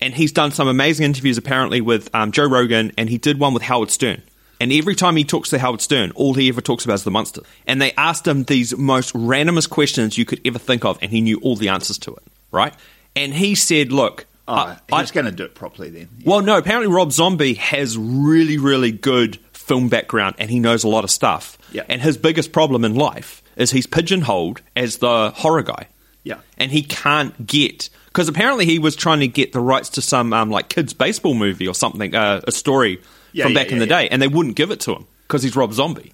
And 0.00 0.14
he's 0.14 0.32
done 0.32 0.52
some 0.52 0.68
amazing 0.68 1.04
interviews 1.04 1.38
apparently 1.38 1.80
with 1.80 2.14
um, 2.14 2.30
Joe 2.30 2.46
Rogan, 2.48 2.92
and 2.96 3.08
he 3.08 3.18
did 3.18 3.38
one 3.38 3.54
with 3.54 3.62
Howard 3.64 3.90
Stern. 3.90 4.22
And 4.60 4.72
every 4.72 4.94
time 4.94 5.16
he 5.16 5.24
talks 5.24 5.50
to 5.50 5.58
Howard 5.58 5.80
Stern, 5.80 6.10
all 6.12 6.34
he 6.34 6.48
ever 6.48 6.60
talks 6.60 6.84
about 6.84 6.94
is 6.94 7.04
the 7.04 7.10
Munsters. 7.10 7.44
And 7.66 7.80
they 7.80 7.92
asked 7.92 8.26
him 8.26 8.44
these 8.44 8.76
most 8.76 9.14
randomest 9.14 9.70
questions 9.70 10.18
you 10.18 10.24
could 10.24 10.40
ever 10.44 10.58
think 10.58 10.84
of, 10.84 10.98
and 11.00 11.10
he 11.12 11.20
knew 11.20 11.38
all 11.40 11.54
the 11.56 11.68
answers 11.68 11.98
to 11.98 12.14
it, 12.14 12.22
right? 12.50 12.74
And 13.14 13.32
he 13.34 13.54
said, 13.54 13.92
"Look, 13.92 14.26
Oh, 14.50 14.76
I- 14.92 15.00
he's 15.00 15.10
going 15.10 15.26
to 15.26 15.32
do 15.32 15.44
it 15.44 15.54
properly 15.54 15.90
then. 15.90 16.08
well, 16.24 16.40
no, 16.40 16.56
apparently 16.56 16.92
Rob 16.92 17.12
Zombie 17.12 17.54
has 17.54 17.98
really, 17.98 18.56
really 18.56 18.90
good 18.92 19.38
film 19.52 19.88
background 19.90 20.36
and 20.38 20.50
he 20.50 20.58
knows 20.58 20.82
a 20.84 20.88
lot 20.88 21.04
of 21.04 21.10
stuff. 21.10 21.58
Yeah. 21.70 21.82
And 21.88 22.00
his 22.00 22.16
biggest 22.16 22.50
problem 22.50 22.82
in 22.84 22.94
life 22.94 23.42
is 23.56 23.72
he's 23.72 23.86
pigeonholed 23.86 24.62
as 24.74 24.96
the 24.98 25.30
horror 25.36 25.62
guy. 25.62 25.88
Yeah. 26.24 26.36
And 26.56 26.72
he 26.72 26.82
can't 26.82 27.46
get 27.46 27.90
because 28.06 28.26
apparently 28.26 28.64
he 28.64 28.78
was 28.78 28.96
trying 28.96 29.20
to 29.20 29.28
get 29.28 29.52
the 29.52 29.60
rights 29.60 29.90
to 29.90 30.00
some 30.00 30.32
um, 30.32 30.48
like 30.50 30.70
kids 30.70 30.94
baseball 30.94 31.34
movie 31.34 31.68
or 31.68 31.74
something, 31.74 32.14
uh, 32.14 32.40
a 32.46 32.50
story 32.52 33.02
Yeah, 33.38 33.44
from 33.44 33.52
yeah, 33.52 33.62
back 33.62 33.72
in 33.72 33.78
the 33.78 33.86
day, 33.86 34.08
and 34.08 34.20
they 34.20 34.28
wouldn't 34.28 34.56
give 34.56 34.70
it 34.70 34.80
to 34.80 34.92
him 34.94 35.06
because 35.22 35.42
he's 35.42 35.54
Rob 35.56 35.72
Zombie. 35.72 36.12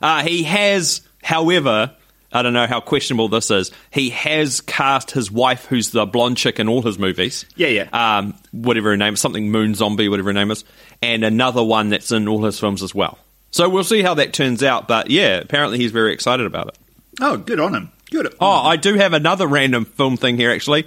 Uh, 0.00 0.22
he 0.22 0.42
has, 0.44 1.02
however, 1.22 1.94
I 2.32 2.42
don't 2.42 2.52
know 2.52 2.66
how 2.66 2.80
questionable 2.80 3.28
this 3.28 3.50
is. 3.50 3.70
He 3.90 4.10
has 4.10 4.60
cast 4.60 5.10
his 5.10 5.30
wife, 5.30 5.66
who's 5.66 5.90
the 5.90 6.06
blonde 6.06 6.36
chick 6.36 6.58
in 6.58 6.68
all 6.68 6.82
his 6.82 6.98
movies. 6.98 7.46
Yeah, 7.56 7.68
yeah. 7.68 7.88
Um, 8.18 8.34
whatever 8.52 8.90
her 8.90 8.96
name 8.96 9.14
is, 9.14 9.20
something 9.20 9.50
Moon 9.50 9.74
Zombie, 9.74 10.08
whatever 10.08 10.30
her 10.30 10.34
name 10.34 10.50
is, 10.50 10.64
and 11.02 11.24
another 11.24 11.62
one 11.62 11.90
that's 11.90 12.10
in 12.12 12.28
all 12.28 12.44
his 12.44 12.58
films 12.58 12.82
as 12.82 12.94
well. 12.94 13.18
So 13.50 13.68
we'll 13.68 13.84
see 13.84 14.02
how 14.02 14.14
that 14.14 14.32
turns 14.32 14.62
out. 14.62 14.86
But 14.88 15.10
yeah, 15.10 15.38
apparently 15.38 15.78
he's 15.78 15.92
very 15.92 16.12
excited 16.12 16.46
about 16.46 16.68
it. 16.68 16.78
Oh, 17.20 17.36
good 17.38 17.60
on 17.60 17.74
him. 17.74 17.92
Good. 18.10 18.34
Oh, 18.40 18.46
I 18.46 18.76
do 18.76 18.94
have 18.94 19.12
another 19.14 19.46
random 19.46 19.84
film 19.84 20.16
thing 20.16 20.36
here 20.36 20.50
actually. 20.50 20.86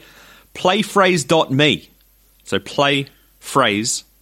playphrase.me. 0.53 1.89
So 2.43 2.59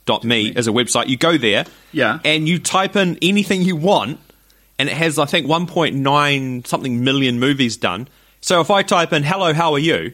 playphrase.me 0.07 0.53
is 0.55 0.67
a 0.67 0.71
website. 0.71 1.07
You 1.07 1.17
go 1.17 1.37
there, 1.37 1.65
Yeah. 1.91 2.19
and 2.23 2.47
you 2.47 2.59
type 2.59 2.95
in 2.95 3.17
anything 3.21 3.61
you 3.61 3.75
want, 3.75 4.19
and 4.79 4.89
it 4.89 4.95
has 4.95 5.19
I 5.19 5.25
think 5.25 5.47
1.9 5.47 6.65
something 6.67 7.03
million 7.03 7.39
movies 7.39 7.77
done. 7.77 8.07
So 8.41 8.61
if 8.61 8.71
I 8.71 8.83
type 8.83 9.13
in 9.13 9.23
"Hello, 9.23 9.53
how 9.53 9.73
are 9.73 9.79
you?" 9.79 10.13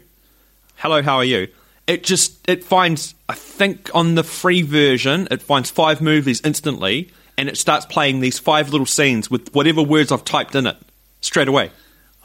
"Hello, 0.78 1.02
how 1.02 1.18
are 1.18 1.26
you?" 1.26 1.48
It 1.88 2.04
just 2.04 2.48
it 2.50 2.64
finds 2.64 3.14
I 3.28 3.34
think 3.34 3.90
on 3.94 4.16
the 4.16 4.24
free 4.24 4.62
version 4.62 5.28
it 5.32 5.42
finds 5.42 5.70
five 5.70 6.02
movies 6.02 6.42
instantly, 6.44 7.10
and 7.38 7.50
it 7.50 7.58
starts 7.58 7.86
playing 7.86 8.20
these 8.22 8.40
five 8.40 8.70
little 8.70 8.86
scenes 8.86 9.30
with 9.30 9.54
whatever 9.54 9.82
words 9.82 10.12
I've 10.12 10.26
typed 10.26 10.56
in 10.56 10.66
it 10.68 10.78
straight 11.22 11.48
away. 11.48 11.72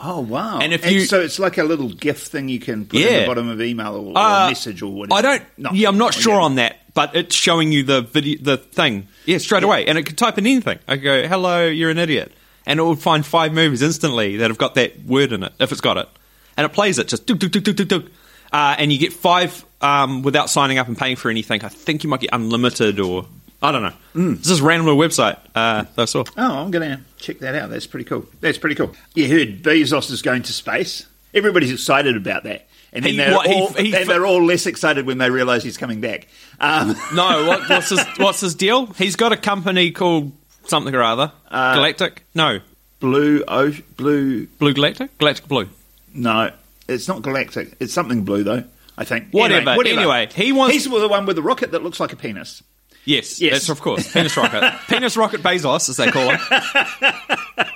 Oh 0.00 0.20
wow! 0.20 0.60
And 0.60 0.72
if 0.72 0.88
you- 0.88 1.00
so, 1.06 1.20
it's 1.20 1.40
like 1.40 1.58
a 1.58 1.64
little 1.64 1.88
GIF 1.88 2.18
thing 2.28 2.48
you 2.48 2.60
can 2.60 2.84
put 2.86 3.00
in 3.00 3.20
the 3.22 3.26
bottom 3.26 3.48
of 3.48 3.60
email 3.60 3.96
or, 3.96 4.12
or 4.12 4.16
Uh, 4.16 4.48
message 4.48 4.80
or 4.80 4.92
whatever. 4.92 5.18
I 5.18 5.22
don't. 5.22 5.42
No. 5.58 5.70
Yeah, 5.72 5.88
I'm 5.88 5.98
not 5.98 6.16
Oh, 6.16 6.20
sure 6.20 6.34
yeah. 6.34 6.40
on 6.42 6.54
that, 6.54 6.78
but 6.98 7.14
it's 7.14 7.36
showing 7.36 7.70
you 7.70 7.84
the 7.84 8.00
video, 8.00 8.38
the 8.42 8.56
thing. 8.56 9.06
Yeah, 9.24 9.38
straight 9.38 9.62
away, 9.62 9.86
and 9.86 9.96
it 9.96 10.04
can 10.04 10.16
type 10.16 10.36
in 10.36 10.44
anything. 10.44 10.80
I 10.88 10.96
could 10.96 11.04
go, 11.04 11.28
"Hello, 11.28 11.64
you're 11.64 11.90
an 11.90 11.98
idiot," 11.98 12.32
and 12.66 12.80
it 12.80 12.82
would 12.82 12.98
find 12.98 13.24
five 13.24 13.52
movies 13.52 13.82
instantly 13.82 14.38
that 14.38 14.50
have 14.50 14.58
got 14.58 14.74
that 14.74 15.04
word 15.04 15.32
in 15.32 15.44
it, 15.44 15.52
if 15.60 15.70
it's 15.70 15.80
got 15.80 15.96
it, 15.96 16.08
and 16.56 16.64
it 16.64 16.70
plays 16.70 16.98
it 16.98 17.06
just 17.06 17.24
duk 17.24 17.38
duk 17.38 17.52
duk 17.52 17.76
duk 17.76 17.86
duk, 17.86 18.04
uh, 18.52 18.74
and 18.80 18.92
you 18.92 18.98
get 18.98 19.12
five 19.12 19.64
um, 19.80 20.22
without 20.22 20.50
signing 20.50 20.78
up 20.78 20.88
and 20.88 20.98
paying 20.98 21.14
for 21.14 21.30
anything. 21.30 21.64
I 21.64 21.68
think 21.68 22.02
you 22.02 22.10
might 22.10 22.18
get 22.18 22.30
unlimited, 22.32 22.98
or 22.98 23.26
I 23.62 23.70
don't 23.70 23.82
know. 23.82 23.94
Mm. 24.16 24.38
This 24.38 24.50
is 24.50 24.60
a 24.60 24.64
random 24.64 24.88
website 24.96 25.38
uh, 25.54 25.84
that 25.94 26.02
I 26.02 26.04
saw. 26.04 26.24
Oh, 26.36 26.58
I'm 26.58 26.72
going 26.72 26.90
to 26.90 27.00
check 27.18 27.38
that 27.38 27.54
out. 27.54 27.70
That's 27.70 27.86
pretty 27.86 28.06
cool. 28.06 28.26
That's 28.40 28.58
pretty 28.58 28.74
cool. 28.74 28.92
You 29.14 29.28
heard 29.28 29.62
Bezos 29.62 30.10
is 30.10 30.20
going 30.20 30.42
to 30.42 30.52
space. 30.52 31.06
Everybody's 31.32 31.70
excited 31.70 32.16
about 32.16 32.42
that. 32.42 32.67
And 32.92 33.04
then 33.04 33.12
He- 33.12 33.16
they're, 33.18 33.34
what, 33.34 33.46
he- 33.46 33.54
all, 33.54 33.68
he- 33.74 33.94
and 33.94 34.08
they're 34.08 34.24
all 34.26 34.42
less 34.44 34.66
excited 34.66 35.04
when 35.06 35.18
they 35.18 35.28
realise 35.30 35.62
he's 35.62 35.76
coming 35.76 36.00
back. 36.00 36.26
Um, 36.60 36.96
No, 37.14 37.46
what, 37.46 37.68
what's 37.68 37.90
his 37.90 38.00
what's 38.16 38.40
his 38.40 38.54
deal? 38.54 38.86
He's 38.86 39.16
got 39.16 39.32
a 39.32 39.36
company 39.36 39.90
called 39.90 40.32
something 40.66 40.94
or 40.94 41.02
other, 41.02 41.32
Uh, 41.50 41.74
Galactic. 41.74 42.24
No, 42.34 42.60
blue, 43.00 43.44
o- 43.46 43.74
blue. 43.96 44.46
Blue 44.46 44.72
Galactic, 44.74 45.16
Galactic 45.18 45.48
Blue. 45.48 45.68
No, 46.14 46.50
it's 46.88 47.06
not 47.08 47.20
galactic. 47.22 47.74
It's 47.80 47.92
something 47.92 48.24
blue 48.24 48.42
though. 48.42 48.64
I 48.96 49.04
think. 49.04 49.28
Whatever. 49.32 49.70
Anyway, 49.86 50.28
he 50.34 50.50
wants- 50.52 50.74
He's 50.74 50.84
the 50.90 51.08
one 51.08 51.26
with 51.26 51.36
the 51.36 51.42
rocket 51.42 51.70
that 51.72 51.82
looks 51.82 52.00
like 52.00 52.12
a 52.12 52.16
penis. 52.16 52.62
Yes, 53.04 53.40
Yes. 53.40 53.52
that's 53.52 53.68
of 53.70 53.80
course. 53.80 54.12
Penis 54.12 54.36
Rocket. 54.36 54.74
Penis 54.88 55.16
Rocket 55.16 55.42
Bezos, 55.42 55.88
as 55.88 55.96
they 55.98 56.10
call 56.10 56.30
him. 56.30 56.38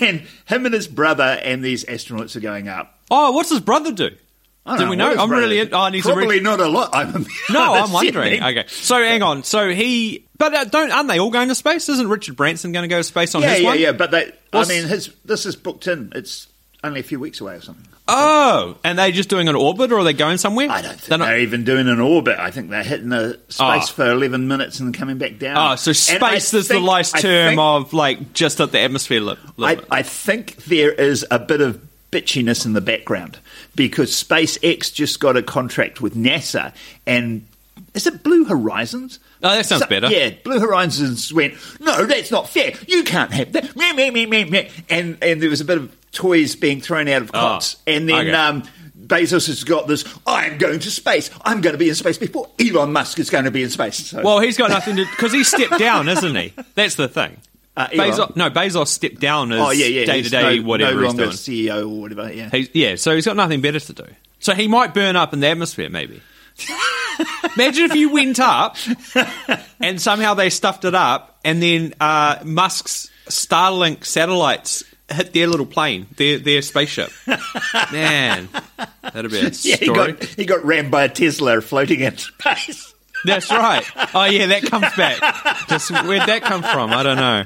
And 0.00 0.22
him 0.46 0.64
and 0.64 0.72
his 0.74 0.88
brother 0.88 1.38
and 1.42 1.62
these 1.62 1.84
astronauts 1.84 2.34
are 2.34 2.40
going 2.40 2.66
up. 2.68 2.98
Oh, 3.10 3.32
what's 3.32 3.50
his 3.50 3.60
brother 3.60 3.92
do? 3.92 4.10
I 4.66 4.76
don't 4.76 4.78
Do 4.78 4.90
we 4.90 4.96
what 5.02 5.14
know? 5.16 5.22
I'm 5.22 5.30
really- 5.30 5.72
oh, 5.72 5.84
and 5.84 5.94
he's 5.94 6.04
probably 6.04 6.40
not 6.40 6.60
a 6.60 6.68
lot. 6.68 6.90
I'm, 6.94 7.26
No, 7.50 7.74
I'm 7.74 7.92
wondering. 7.92 8.42
Okay, 8.42 8.64
so 8.68 8.96
hang 8.96 9.22
on. 9.22 9.42
So 9.42 9.70
he, 9.70 10.26
but 10.36 10.54
uh, 10.54 10.64
don't 10.64 10.90
aren't 10.90 11.08
they 11.08 11.18
all 11.18 11.30
going 11.30 11.48
to 11.48 11.54
space? 11.54 11.88
Isn't 11.88 12.08
Richard 12.08 12.36
Branson 12.36 12.72
going 12.72 12.82
to 12.84 12.88
go 12.88 12.98
to 12.98 13.04
space 13.04 13.34
on 13.34 13.42
Yeah, 13.42 13.50
his 13.54 13.60
yeah, 13.62 13.68
one? 13.68 13.78
yeah. 13.80 13.92
But 13.92 14.10
they, 14.10 14.32
I 14.52 14.66
mean, 14.66 14.86
his 14.86 15.14
this 15.24 15.46
is 15.46 15.56
booked 15.56 15.86
in. 15.86 16.12
It's 16.14 16.46
only 16.84 17.00
a 17.00 17.02
few 17.02 17.18
weeks 17.18 17.40
away 17.40 17.54
or 17.54 17.60
something. 17.62 17.86
Oh, 18.12 18.76
and 18.82 18.98
they 18.98 19.12
just 19.12 19.28
doing 19.28 19.48
an 19.48 19.54
orbit, 19.54 19.92
or 19.92 19.98
are 20.00 20.04
they 20.04 20.12
going 20.12 20.36
somewhere? 20.36 20.68
I 20.68 20.82
don't 20.82 20.92
think 20.98 21.08
They're 21.08 21.18
they're, 21.18 21.38
even 21.40 21.64
doing 21.64 21.86
an 21.88 22.00
orbit. 22.00 22.38
I 22.40 22.50
think 22.50 22.68
they're 22.68 22.82
hitting 22.82 23.08
the 23.10 23.38
space 23.48 23.88
Oh. 23.88 23.92
for 23.92 24.10
11 24.10 24.48
minutes 24.48 24.80
and 24.80 24.92
coming 24.92 25.16
back 25.16 25.38
down. 25.38 25.56
Oh, 25.72 25.76
so 25.76 25.92
space 25.92 26.52
is 26.52 26.66
the 26.68 26.80
nice 26.80 27.14
I 27.14 27.20
term 27.20 27.48
think- 27.50 27.60
of 27.60 27.92
like 27.92 28.32
just 28.34 28.60
at 28.60 28.72
the 28.72 28.80
atmosphere 28.80 29.20
li- 29.20 29.36
I. 29.60 29.78
I 29.90 30.02
think 30.02 30.56
there 30.64 30.90
is 30.92 31.24
a 31.30 31.38
bit 31.38 31.60
of 31.60 31.80
bitchiness 32.10 32.66
in 32.66 32.72
the 32.72 32.80
background 32.80 33.38
because 33.80 34.10
SpaceX 34.10 34.92
just 34.92 35.20
got 35.20 35.38
a 35.38 35.42
contract 35.42 36.02
with 36.02 36.14
NASA 36.14 36.74
and 37.06 37.46
is 37.94 38.06
it 38.06 38.22
Blue 38.22 38.44
Horizons? 38.44 39.20
Oh, 39.42 39.48
that 39.48 39.64
sounds 39.64 39.86
better. 39.86 40.08
Yeah, 40.08 40.32
Blue 40.44 40.60
Horizons 40.60 41.32
went, 41.32 41.54
no, 41.80 42.04
that's 42.04 42.30
not 42.30 42.46
fair. 42.46 42.74
You 42.86 43.04
can't 43.04 43.32
have 43.32 43.52
that. 43.52 43.74
Meh, 43.74 43.94
meh, 43.94 44.10
meh, 44.10 44.26
meh, 44.26 44.44
meh. 44.44 44.68
And, 44.90 45.16
and 45.22 45.40
there 45.40 45.48
was 45.48 45.62
a 45.62 45.64
bit 45.64 45.78
of 45.78 45.96
toys 46.12 46.56
being 46.56 46.82
thrown 46.82 47.08
out 47.08 47.22
of 47.22 47.32
cots. 47.32 47.76
and 47.86 48.06
then 48.06 48.28
okay. 48.28 48.32
um, 48.32 48.64
Bezos 48.98 49.46
has 49.46 49.64
got 49.64 49.88
this, 49.88 50.04
I'm 50.26 50.58
going 50.58 50.80
to 50.80 50.90
space. 50.90 51.30
I'm 51.42 51.62
going 51.62 51.72
to 51.72 51.78
be 51.78 51.88
in 51.88 51.94
space 51.94 52.18
before 52.18 52.50
Elon 52.60 52.92
Musk 52.92 53.18
is 53.18 53.30
going 53.30 53.46
to 53.46 53.50
be 53.50 53.62
in 53.62 53.70
space. 53.70 54.08
So, 54.08 54.22
well, 54.22 54.40
he's 54.40 54.58
got 54.58 54.68
nothing 54.68 54.96
to 54.96 55.06
because 55.06 55.32
he 55.32 55.42
stepped 55.42 55.78
down, 55.78 56.06
isn't 56.06 56.36
he? 56.36 56.52
That's 56.74 56.96
the 56.96 57.08
thing. 57.08 57.38
Uh, 57.84 57.88
Bezos, 57.88 58.36
no, 58.36 58.50
Bezos 58.50 58.88
stepped 58.88 59.20
down 59.20 59.52
as 59.52 59.60
oh, 59.60 59.70
yeah, 59.70 59.86
yeah. 59.86 60.04
day 60.06 60.22
to 60.22 60.28
day 60.30 60.58
no- 60.58 60.64
whatever 60.66 61.00
no 61.00 61.06
he's 61.06 61.14
doing. 61.14 61.30
CEO 61.30 61.82
or 61.82 62.00
whatever, 62.00 62.32
yeah. 62.32 62.48
He's, 62.50 62.68
yeah, 62.74 62.96
so 62.96 63.14
he's 63.14 63.24
got 63.26 63.36
nothing 63.36 63.60
better 63.60 63.80
to 63.80 63.92
do. 63.92 64.06
So 64.38 64.54
he 64.54 64.68
might 64.68 64.94
burn 64.94 65.16
up 65.16 65.32
in 65.32 65.40
the 65.40 65.48
atmosphere, 65.48 65.88
maybe. 65.90 66.20
Imagine 67.56 67.84
if 67.84 67.94
you 67.94 68.10
went 68.10 68.40
up 68.40 68.76
and 69.80 70.00
somehow 70.00 70.34
they 70.34 70.50
stuffed 70.50 70.84
it 70.84 70.94
up, 70.94 71.38
and 71.44 71.62
then 71.62 71.94
uh, 72.00 72.38
Musk's 72.44 73.10
Starlink 73.26 74.04
satellites 74.04 74.84
hit 75.10 75.32
their 75.32 75.46
little 75.46 75.66
plane, 75.66 76.06
their 76.16 76.38
their 76.38 76.62
spaceship. 76.62 77.10
Man, 77.92 78.48
that'd 79.02 79.30
be 79.30 79.38
a 79.38 79.42
Yeah, 79.62 79.76
he 79.76 79.84
story. 79.86 80.12
got, 80.12 80.24
he 80.24 80.44
got 80.46 80.64
rammed 80.64 80.90
by 80.90 81.04
a 81.04 81.08
Tesla 81.08 81.60
floating 81.60 82.00
in 82.00 82.16
space. 82.16 82.94
That's 83.24 83.50
right. 83.50 83.84
Oh 84.14 84.24
yeah, 84.24 84.46
that 84.46 84.62
comes 84.62 84.86
back. 84.96 85.68
Just 85.68 85.90
where'd 85.90 86.28
that 86.28 86.42
come 86.42 86.62
from? 86.62 86.92
I 86.92 87.02
don't 87.02 87.16
know. 87.16 87.44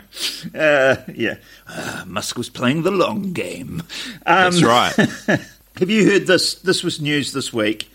Uh, 0.58 0.96
yeah. 1.12 1.36
Uh, 1.66 2.04
Musk 2.06 2.38
was 2.38 2.48
playing 2.48 2.82
the 2.82 2.90
long 2.90 3.32
game. 3.32 3.80
Um, 3.80 4.52
That's 4.52 4.62
right. 4.62 4.94
Have 5.78 5.90
you 5.90 6.08
heard 6.08 6.26
this? 6.26 6.54
This 6.54 6.84
was 6.84 7.00
news 7.00 7.32
this 7.32 7.52
week. 7.52 7.90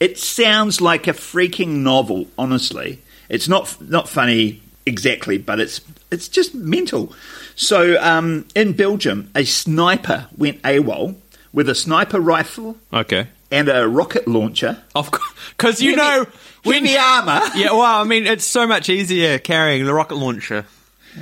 It 0.00 0.18
sounds 0.18 0.80
like 0.80 1.06
a 1.06 1.12
freaking 1.12 1.82
novel, 1.82 2.26
honestly. 2.36 3.00
It's 3.28 3.48
not 3.48 3.80
not 3.80 4.08
funny 4.08 4.60
exactly, 4.84 5.38
but 5.38 5.60
it's 5.60 5.80
it's 6.10 6.28
just 6.28 6.54
mental. 6.54 7.14
So, 7.54 8.00
um, 8.02 8.46
in 8.54 8.72
Belgium, 8.72 9.30
a 9.34 9.44
sniper 9.44 10.26
went 10.36 10.60
AWOL 10.62 11.16
with 11.52 11.68
a 11.68 11.74
sniper 11.74 12.18
rifle 12.20 12.76
Okay. 12.92 13.28
And 13.52 13.68
a 13.68 13.86
rocket 13.86 14.26
launcher. 14.26 14.82
Of 14.94 15.10
course, 15.12 15.32
because 15.56 15.80
you 15.82 15.94
Heavy- 15.96 16.20
know 16.20 16.26
when 16.64 16.84
heavy 16.84 16.98
armor. 16.98 17.40
Yeah, 17.54 17.72
well, 17.72 17.82
I 17.82 18.04
mean, 18.04 18.26
it's 18.26 18.44
so 18.44 18.66
much 18.66 18.88
easier 18.88 19.38
carrying 19.38 19.84
the 19.84 19.94
rocket 19.94 20.16
launcher. 20.16 20.64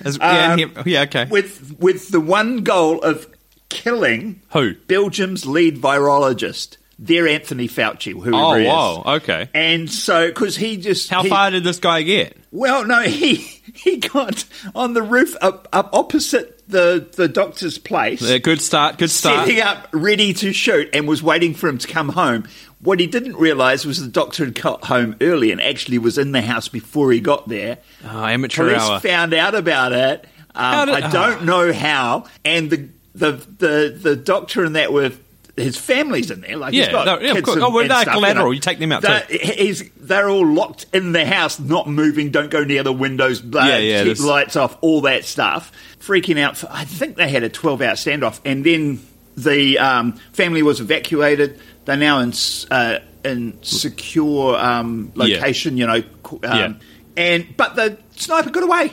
As, 0.04 0.16
yeah, 0.18 0.52
Um, 0.52 0.58
he- 0.84 0.92
yeah, 0.92 1.02
okay. 1.02 1.26
with 1.30 1.76
with 1.78 2.08
the 2.10 2.20
one 2.20 2.58
goal 2.62 3.00
of 3.02 3.26
killing 3.68 4.40
Who? 4.52 4.74
Belgium's 4.86 5.44
lead 5.46 5.78
virologist, 5.78 6.76
their 7.02 7.26
Anthony 7.26 7.66
Fauci, 7.66 8.12
whoever 8.12 8.30
Oh, 8.36 8.54
he 8.54 8.64
is. 8.64 8.68
wow, 8.68 9.02
okay. 9.16 9.48
And 9.54 9.90
so, 9.90 10.28
because 10.28 10.54
he 10.56 10.76
just 10.76 11.08
How 11.08 11.22
he- 11.22 11.30
far 11.30 11.50
did 11.50 11.64
this 11.64 11.78
guy 11.78 12.02
get? 12.02 12.36
Well, 12.52 12.84
no, 12.86 13.00
he 13.04 13.36
he 13.74 13.96
got 13.96 14.44
on 14.74 14.92
the 14.94 15.02
roof 15.02 15.34
up 15.40 15.66
up 15.72 15.90
opposite 15.94 16.62
the 16.68 17.08
the 17.16 17.26
doctor's 17.26 17.78
place, 17.78 18.22
A 18.22 18.38
good 18.38 18.60
start. 18.60 18.98
Good 18.98 19.10
start. 19.10 19.46
setting 19.46 19.60
up 19.62 19.88
ready 19.92 20.32
to 20.34 20.52
shoot, 20.52 20.90
and 20.92 21.08
was 21.08 21.22
waiting 21.22 21.54
for 21.54 21.68
him 21.68 21.78
to 21.78 21.88
come 21.88 22.10
home. 22.10 22.46
What 22.82 22.98
he 23.00 23.06
didn't 23.06 23.36
realise 23.36 23.84
was 23.84 24.00
the 24.00 24.08
doctor 24.08 24.44
had 24.44 24.60
got 24.60 24.84
home 24.84 25.16
early 25.20 25.52
and 25.52 25.60
actually 25.60 25.98
was 25.98 26.16
in 26.18 26.32
the 26.32 26.40
house 26.42 26.68
before 26.68 27.12
he 27.12 27.20
got 27.20 27.46
there. 27.48 27.78
Oh, 28.04 28.24
amateur 28.24 28.64
Police 28.70 28.82
hour. 28.82 29.00
found 29.00 29.34
out 29.34 29.54
about 29.54 29.92
it. 29.92 30.26
Um, 30.54 30.86
did- 30.86 30.94
I 31.04 31.10
don't 31.10 31.44
know 31.44 31.72
how. 31.72 32.24
And 32.44 32.68
the 32.70 32.88
the 33.14 33.32
the 33.58 33.98
the 34.02 34.16
doctor 34.16 34.64
and 34.64 34.76
that 34.76 34.92
were 34.92 35.12
his 35.60 35.76
family's 35.76 36.30
in 36.30 36.40
there. 36.40 36.56
Like 36.56 36.72
he's 36.72 36.86
Yeah, 36.86 36.92
got 36.92 37.06
no, 37.06 37.18
yeah, 37.20 37.32
of 37.36 37.42
course. 37.44 37.56
and- 37.56 37.64
Oh, 37.64 37.70
well, 37.70 37.86
they're 37.88 38.02
stuff, 38.02 38.14
collateral. 38.14 38.52
You 38.54 38.60
take 38.60 38.78
them 38.78 38.92
out 38.92 39.02
They're, 39.02 39.24
he's, 39.30 39.88
they're 39.96 40.28
all 40.28 40.46
locked 40.46 40.86
in 40.92 41.12
the 41.12 41.24
house, 41.24 41.58
not 41.60 41.88
moving. 41.88 42.30
Don't 42.30 42.50
go 42.50 42.64
near 42.64 42.82
the 42.82 42.92
windows. 42.92 43.40
Blah, 43.40 43.66
Yeah, 43.66 43.78
yeah, 43.78 44.04
Keep 44.04 44.20
lights 44.20 44.56
off. 44.56 44.76
All 44.80 45.02
that 45.02 45.24
stuff. 45.24 45.72
Freaking 46.00 46.38
out. 46.40 46.56
For, 46.56 46.68
I 46.70 46.84
think 46.84 47.16
they 47.16 47.28
had 47.28 47.42
a 47.42 47.48
twelve 47.48 47.82
hour 47.82 47.92
standoff, 47.94 48.40
and 48.44 48.64
then 48.64 49.00
the 49.36 49.78
um, 49.78 50.12
family 50.32 50.62
was 50.62 50.80
evacuated. 50.80 51.60
They're 51.84 51.96
now 51.96 52.20
in 52.20 52.32
uh, 52.70 52.98
in 53.24 53.58
secure 53.62 54.56
um, 54.56 55.12
Yeah. 55.14 55.36
location. 55.36 55.76
You 55.76 55.86
know, 55.86 56.02
um, 56.24 56.38
Yeah. 56.42 56.72
and 57.16 57.46
but 57.56 57.76
the 57.76 57.98
sniper 58.16 58.50
got 58.50 58.62
away. 58.62 58.92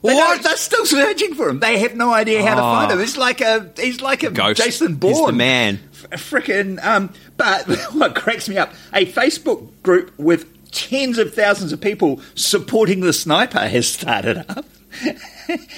They 0.00 0.14
what? 0.14 0.42
They're 0.44 0.56
still 0.56 0.86
searching 0.86 1.34
for 1.34 1.48
him. 1.48 1.58
They 1.58 1.80
have 1.80 1.96
no 1.96 2.12
idea 2.12 2.46
how 2.46 2.54
to 2.54 2.60
Oh. 2.60 2.64
find 2.72 2.92
him. 2.92 3.00
He's 3.00 3.16
like 3.16 3.40
a 3.40 3.72
he's 3.76 4.00
like 4.00 4.22
a 4.22 4.30
Ghost. 4.30 4.62
Jason 4.62 4.94
Bourne. 4.94 5.14
He's 5.14 5.26
the 5.26 5.32
man. 5.32 5.80
Freaking. 6.12 6.82
Um, 6.84 7.12
but 7.36 7.66
what 7.92 8.14
cracks 8.14 8.48
me 8.48 8.56
up? 8.58 8.72
A 8.92 9.06
Facebook 9.06 9.70
group 9.82 10.16
with 10.18 10.54
tens 10.70 11.18
of 11.18 11.34
thousands 11.34 11.72
of 11.72 11.80
people 11.80 12.20
supporting 12.34 13.00
the 13.00 13.12
sniper 13.12 13.60
has 13.60 13.88
started 13.88 14.38
up. 14.48 14.64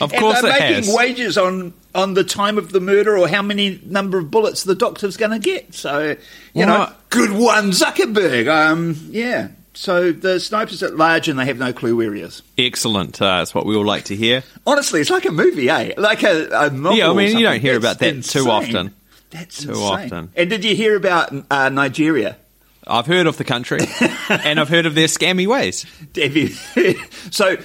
Of 0.00 0.12
course, 0.12 0.38
and 0.38 0.46
they're 0.48 0.60
making 0.60 0.84
has. 0.84 0.94
wages 0.94 1.38
on 1.38 1.74
on 1.94 2.14
the 2.14 2.24
time 2.24 2.58
of 2.58 2.72
the 2.72 2.80
murder 2.80 3.16
or 3.18 3.28
how 3.28 3.42
many 3.42 3.80
number 3.84 4.18
of 4.18 4.30
bullets 4.30 4.64
the 4.64 4.74
doctor's 4.74 5.16
going 5.16 5.32
to 5.32 5.38
get. 5.38 5.74
So 5.74 6.16
you 6.54 6.66
know, 6.66 6.92
good 7.10 7.32
one, 7.32 7.70
Zuckerberg. 7.70 8.48
Um, 8.48 8.96
yeah. 9.10 9.48
So 9.72 10.12
the 10.12 10.40
sniper's 10.40 10.82
at 10.82 10.96
large 10.96 11.28
and 11.28 11.38
they 11.38 11.46
have 11.46 11.58
no 11.58 11.72
clue 11.72 11.96
where 11.96 12.12
he 12.12 12.22
is. 12.22 12.42
Excellent. 12.58 13.22
Uh, 13.22 13.38
that's 13.38 13.54
what 13.54 13.66
we 13.66 13.76
all 13.76 13.84
like 13.84 14.04
to 14.04 14.16
hear. 14.16 14.42
Honestly, 14.66 15.00
it's 15.00 15.10
like 15.10 15.24
a 15.24 15.32
movie, 15.32 15.70
eh? 15.70 15.94
Like 15.96 16.22
a, 16.24 16.48
a 16.52 16.70
novel. 16.70 16.98
Yeah, 16.98 17.10
I 17.10 17.14
mean, 17.14 17.38
you 17.38 17.44
don't 17.44 17.60
hear 17.60 17.76
about 17.76 17.98
that 18.00 18.24
too 18.24 18.50
often. 18.50 18.94
That's 19.30 19.62
Too 19.62 19.70
insane. 19.70 19.84
often. 19.84 20.32
And 20.36 20.50
did 20.50 20.64
you 20.64 20.74
hear 20.74 20.96
about 20.96 21.32
uh, 21.50 21.68
Nigeria? 21.68 22.36
I've 22.86 23.06
heard 23.06 23.26
of 23.26 23.36
the 23.36 23.44
country, 23.44 23.80
and 24.28 24.58
I've 24.58 24.68
heard 24.68 24.86
of 24.86 24.94
their 24.94 25.06
scammy 25.06 25.46
ways. 25.46 25.84
Have 26.16 27.04
so 27.30 27.56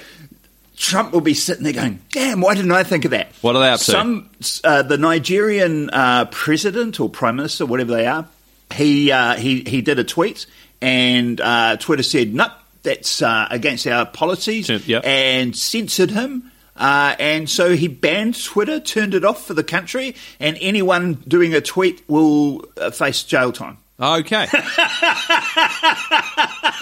Trump 0.76 1.12
will 1.12 1.20
be 1.22 1.34
sitting 1.34 1.64
there 1.64 1.72
going, 1.72 2.00
"Damn, 2.12 2.40
why 2.40 2.54
didn't 2.54 2.70
I 2.72 2.84
think 2.84 3.04
of 3.06 3.10
that?" 3.12 3.32
What 3.40 3.56
are 3.56 3.60
they 3.60 3.70
up 3.70 3.78
to? 3.80 3.84
Some 3.84 4.30
uh, 4.62 4.82
the 4.82 4.98
Nigerian 4.98 5.90
uh, 5.90 6.26
president 6.26 7.00
or 7.00 7.08
prime 7.08 7.36
minister, 7.36 7.64
whatever 7.66 7.92
they 7.94 8.06
are, 8.06 8.28
he 8.74 9.10
uh, 9.10 9.34
he 9.36 9.62
he 9.66 9.80
did 9.80 9.98
a 9.98 10.04
tweet, 10.04 10.46
and 10.82 11.40
uh, 11.40 11.76
Twitter 11.78 12.02
said, 12.04 12.34
"Nope, 12.34 12.52
that's 12.82 13.22
uh, 13.22 13.48
against 13.50 13.86
our 13.86 14.04
policies," 14.06 14.68
Yeah. 14.68 14.98
and 15.02 15.56
censored 15.56 16.10
him. 16.10 16.52
Uh, 16.76 17.16
and 17.18 17.48
so 17.48 17.74
he 17.74 17.88
banned 17.88 18.42
Twitter, 18.42 18.78
turned 18.80 19.14
it 19.14 19.24
off 19.24 19.46
for 19.46 19.54
the 19.54 19.64
country, 19.64 20.14
and 20.38 20.58
anyone 20.60 21.14
doing 21.26 21.54
a 21.54 21.60
tweet 21.60 22.08
will 22.08 22.64
uh, 22.80 22.90
face 22.90 23.22
jail 23.22 23.52
time. 23.52 23.78
Okay. 23.98 24.42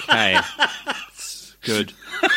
okay. 0.03 0.41
Good. 1.63 1.93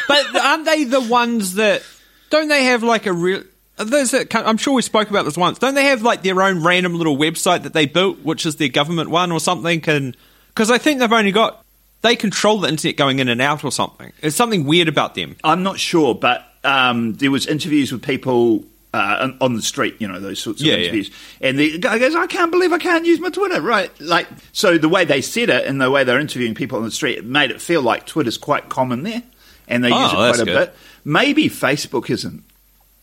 But 0.07 0.35
aren't 0.35 0.65
they 0.65 0.83
the 0.83 1.01
ones 1.01 1.55
that 1.55 1.83
don't 2.29 2.47
they 2.47 2.65
have 2.65 2.83
like 2.83 3.05
a 3.05 3.13
real? 3.13 3.43
are 3.79 3.85
Those 3.85 4.11
that, 4.11 4.33
I'm 4.35 4.57
sure 4.57 4.73
we 4.73 4.81
spoke 4.81 5.09
about 5.09 5.25
this 5.25 5.37
once. 5.37 5.59
Don't 5.59 5.75
they 5.75 5.85
have 5.85 6.01
like 6.03 6.23
their 6.23 6.41
own 6.41 6.63
random 6.63 6.95
little 6.95 7.17
website 7.17 7.63
that 7.63 7.73
they 7.73 7.85
built, 7.85 8.19
which 8.19 8.45
is 8.45 8.57
their 8.57 8.69
government 8.69 9.09
one 9.09 9.31
or 9.31 9.39
something? 9.39 9.81
Can 9.81 10.15
because 10.49 10.69
I 10.69 10.77
think 10.77 10.99
they've 10.99 11.11
only 11.11 11.31
got 11.31 11.63
they 12.01 12.15
control 12.15 12.59
the 12.59 12.69
internet 12.69 12.97
going 12.97 13.19
in 13.19 13.27
and 13.29 13.41
out 13.41 13.63
or 13.63 13.71
something. 13.71 14.13
It's 14.21 14.35
something 14.35 14.65
weird 14.65 14.87
about 14.87 15.15
them. 15.15 15.35
I'm 15.43 15.63
not 15.63 15.79
sure, 15.79 16.13
but 16.13 16.45
um, 16.63 17.13
there 17.13 17.31
was 17.31 17.45
interviews 17.47 17.91
with 17.91 18.01
people 18.03 18.65
uh, 18.93 19.31
on, 19.41 19.53
the 19.55 19.61
street, 19.61 19.95
you 19.99 20.07
know, 20.07 20.19
those 20.19 20.39
sorts 20.39 20.59
of 20.61 20.65
Yeah, 20.67 20.73
yeah. 20.73 20.79
interviews, 20.83 21.11
and 21.41 21.59
the 21.59 21.77
guy 21.77 21.99
goes, 21.99 22.15
"I 22.15 22.25
can't 22.27 22.51
believe 22.51 22.71
I 22.73 22.77
can't 22.79 23.05
use 23.05 23.19
my 23.19 23.29
Twitter." 23.29 23.61
Right, 23.61 23.91
like 24.01 24.27
so, 24.53 24.77
the 24.77 24.89
way 24.89 25.05
they 25.05 25.21
said 25.21 25.49
it 25.49 25.65
and 25.65 25.79
the 25.79 25.91
way 25.91 26.03
they're 26.03 26.19
interviewing 26.19 26.55
people 26.55 26.77
on 26.79 26.83
the 26.85 26.91
street, 26.91 27.17
it 27.19 27.25
made 27.25 27.51
it 27.51 27.61
feel 27.61 27.81
like 27.81 28.05
Twitter's 28.07 28.37
quite 28.37 28.69
common 28.69 29.03
there, 29.03 29.21
and 29.67 29.83
they 29.83 29.91
Oh, 29.91 30.01
use 30.01 30.11
it 30.11 30.15
quite 30.15 30.39
a 30.39 30.45
good. 30.45 30.57
bit. 30.57 30.75
Maybe 31.05 31.45
Facebook 31.49 32.09
isn't, 32.09 32.43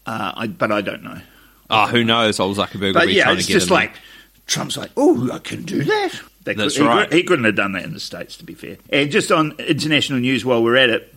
uh, 0.06 0.32
I, 0.34 0.46
but 0.48 0.72
I 0.72 0.80
don't 0.80 1.02
know. 1.04 1.20
Oh, 1.70 1.86
who 1.86 2.02
knows? 2.04 2.40
Old 2.40 2.56
Zuckerberg 2.56 2.80
will 2.80 2.92
But 2.94 3.06
be 3.06 3.14
yeah, 3.14 3.24
trying 3.24 3.36
to 3.38 3.42
get 3.46 3.52
just 3.52 3.70
like 3.70 3.92
Trump's 4.46 4.76
like, 4.76 4.90
oh, 4.96 5.30
I 5.32 5.38
can 5.38 5.62
do 5.62 5.82
that. 5.84 6.20
They 6.44 6.52
That's 6.54 6.76
could, 6.76 6.86
right. 6.86 7.08
could- 7.08 7.16
He, 7.16 7.22
couldn't 7.22 7.46
have 7.46 7.54
done 7.56 7.72
that 7.72 7.84
in 7.84 7.94
the 7.94 8.00
states, 8.00 8.36
to 8.36 8.44
be 8.44 8.52
fair. 8.54 8.76
And 8.90 9.10
just 9.10 9.32
on 9.32 9.52
international 9.58 10.18
news, 10.18 10.44
while 10.44 10.62
we're 10.62 10.76
at 10.76 10.90
it, 10.90 11.13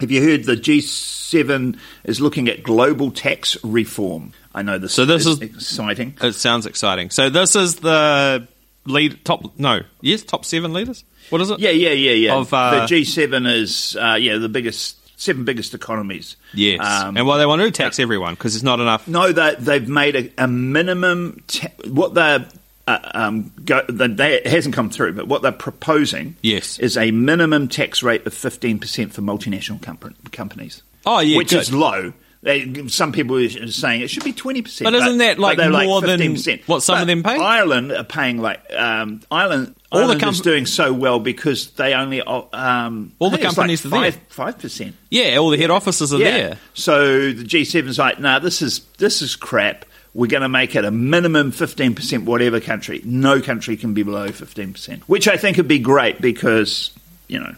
have 0.00 0.10
you 0.10 0.22
heard 0.22 0.44
the 0.44 0.56
G7 0.56 1.78
is 2.04 2.20
looking 2.20 2.48
at 2.48 2.62
global 2.62 3.10
tax 3.10 3.56
reform? 3.64 4.32
I 4.54 4.62
know 4.62 4.78
this. 4.78 4.92
So 4.94 5.04
this 5.04 5.26
is, 5.26 5.40
is- 5.40 5.42
exciting. 5.42 6.14
It 6.20 6.34
sounds 6.34 6.66
exciting. 6.66 7.10
So 7.10 7.30
this 7.30 7.56
is 7.56 7.76
the 7.76 8.46
lead 8.84 9.24
top. 9.24 9.58
No, 9.58 9.80
yes, 10.00 10.22
top 10.22 10.44
seven 10.44 10.72
leaders. 10.72 11.04
What 11.30 11.40
is 11.40 11.50
it? 11.50 11.58
Yeah, 11.60 11.70
yeah, 11.70 11.90
yeah, 11.90 12.12
yeah. 12.12 12.34
Of, 12.34 12.52
uh, 12.52 12.86
the 12.86 12.94
G7 12.94 13.50
is 13.54 13.96
uh, 13.96 14.16
yeah 14.20 14.38
the 14.38 14.48
biggest 14.48 14.98
seven 15.20 15.44
biggest 15.44 15.72
economies. 15.72 16.36
Yes. 16.52 16.80
Um, 16.80 17.16
and 17.16 17.26
well, 17.26 17.38
they 17.38 17.46
want 17.46 17.62
to 17.62 17.70
tax 17.70 17.98
everyone 17.98 18.34
because 18.34 18.54
there's 18.54 18.64
not 18.64 18.80
enough. 18.80 19.06
No, 19.06 19.32
they, 19.32 19.54
they've 19.58 19.88
made 19.88 20.16
a, 20.16 20.44
a 20.44 20.48
minimum. 20.48 21.42
Ta- 21.46 21.68
what 21.86 22.14
they're 22.14 22.46
uh, 22.86 22.98
um, 23.14 23.52
go, 23.64 23.82
they, 23.88 24.34
it 24.38 24.46
hasn't 24.46 24.74
come 24.74 24.90
through, 24.90 25.12
but 25.12 25.28
what 25.28 25.42
they're 25.42 25.52
proposing 25.52 26.36
Yes. 26.42 26.78
is 26.78 26.96
a 26.96 27.10
minimum 27.12 27.68
tax 27.68 28.02
rate 28.02 28.26
of 28.26 28.34
fifteen 28.34 28.78
percent 28.78 29.12
for 29.12 29.22
multinational 29.22 29.80
company, 29.80 30.14
companies. 30.32 30.82
Oh, 31.06 31.20
yeah, 31.20 31.36
which 31.36 31.50
good. 31.50 31.60
is 31.60 31.72
low. 31.72 32.12
They, 32.44 32.88
some 32.88 33.12
people 33.12 33.36
are 33.36 33.48
saying 33.68 34.00
it 34.00 34.10
should 34.10 34.24
be 34.24 34.32
twenty 34.32 34.62
percent. 34.62 34.86
But 34.86 34.94
isn't 34.94 35.18
that, 35.18 35.38
like, 35.38 35.58
more 35.58 36.00
than 36.00 36.18
15%. 36.18 36.66
what 36.66 36.82
some 36.82 36.96
But 36.96 37.02
of 37.02 37.06
them 37.06 37.22
pay? 37.22 37.36
Ireland 37.36 37.92
are 37.92 38.02
paying 38.02 38.38
like 38.38 38.60
um, 38.74 39.20
Ireland. 39.30 39.76
All 39.92 40.08
the 40.08 40.18
com- 40.18 40.30
is 40.30 40.40
doing 40.40 40.66
so 40.66 40.92
well 40.92 41.20
because 41.20 41.70
they 41.72 41.94
only 41.94 42.20
uh, 42.20 42.42
um, 42.52 43.12
All 43.20 43.30
the 43.30 43.38
companies 43.38 43.84
are 43.84 43.90
there. 43.90 44.00
like 44.00 44.14
five 44.14 44.22
five 44.54 44.58
percent. 44.58 44.96
Yeah, 45.08 45.36
all 45.36 45.50
the 45.50 45.58
head 45.58 45.70
offices 45.70 46.12
are 46.12 46.18
there. 46.18 46.58
So 46.74 47.30
the 47.32 47.44
G7's 47.44 47.98
like, 47.98 48.18
nah, 48.18 48.40
this 48.40 48.60
is 48.60 48.80
this 48.98 49.22
is 49.22 49.36
crap. 49.36 49.84
We're 50.14 50.26
going 50.26 50.42
to 50.42 50.48
make 50.48 50.76
it 50.76 50.84
a 50.84 50.90
minimum 50.90 51.52
fifteen 51.52 51.94
percent, 51.94 52.24
whatever 52.24 52.60
country. 52.60 53.00
No 53.04 53.40
country 53.40 53.76
can 53.76 53.94
be 53.94 54.02
below 54.02 54.28
fifteen 54.28 54.72
percent, 54.72 55.02
which 55.08 55.26
I 55.26 55.36
think 55.36 55.56
would 55.56 55.68
be 55.68 55.78
great 55.78 56.20
because 56.20 56.90
you 57.28 57.40
know, 57.40 57.54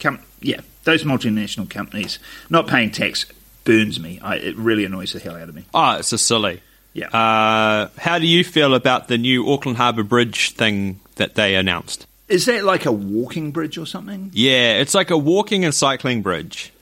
com- 0.00 0.18
yeah, 0.40 0.60
those 0.84 1.04
multinational 1.04 1.70
companies 1.70 2.18
not 2.50 2.66
paying 2.66 2.90
tax 2.90 3.26
burns 3.64 4.00
me. 4.00 4.18
I, 4.20 4.36
it 4.36 4.56
really 4.56 4.84
annoys 4.84 5.12
the 5.12 5.20
hell 5.20 5.36
out 5.36 5.48
of 5.48 5.54
me. 5.54 5.64
Oh, 5.72 5.98
it's 5.98 6.10
just 6.10 6.26
silly. 6.26 6.60
Yeah. 6.92 7.08
Uh, 7.08 7.88
how 7.98 8.18
do 8.18 8.26
you 8.26 8.42
feel 8.42 8.74
about 8.74 9.06
the 9.08 9.18
new 9.18 9.48
Auckland 9.52 9.76
Harbour 9.76 10.02
Bridge 10.02 10.52
thing 10.52 10.98
that 11.16 11.34
they 11.34 11.54
announced? 11.54 12.06
Is 12.28 12.46
that 12.46 12.64
like 12.64 12.86
a 12.86 12.90
walking 12.92 13.52
bridge 13.52 13.78
or 13.78 13.86
something? 13.86 14.30
Yeah, 14.34 14.74
it's 14.80 14.94
like 14.94 15.10
a 15.10 15.16
walking 15.18 15.64
and 15.64 15.72
cycling 15.74 16.22
bridge. 16.22 16.72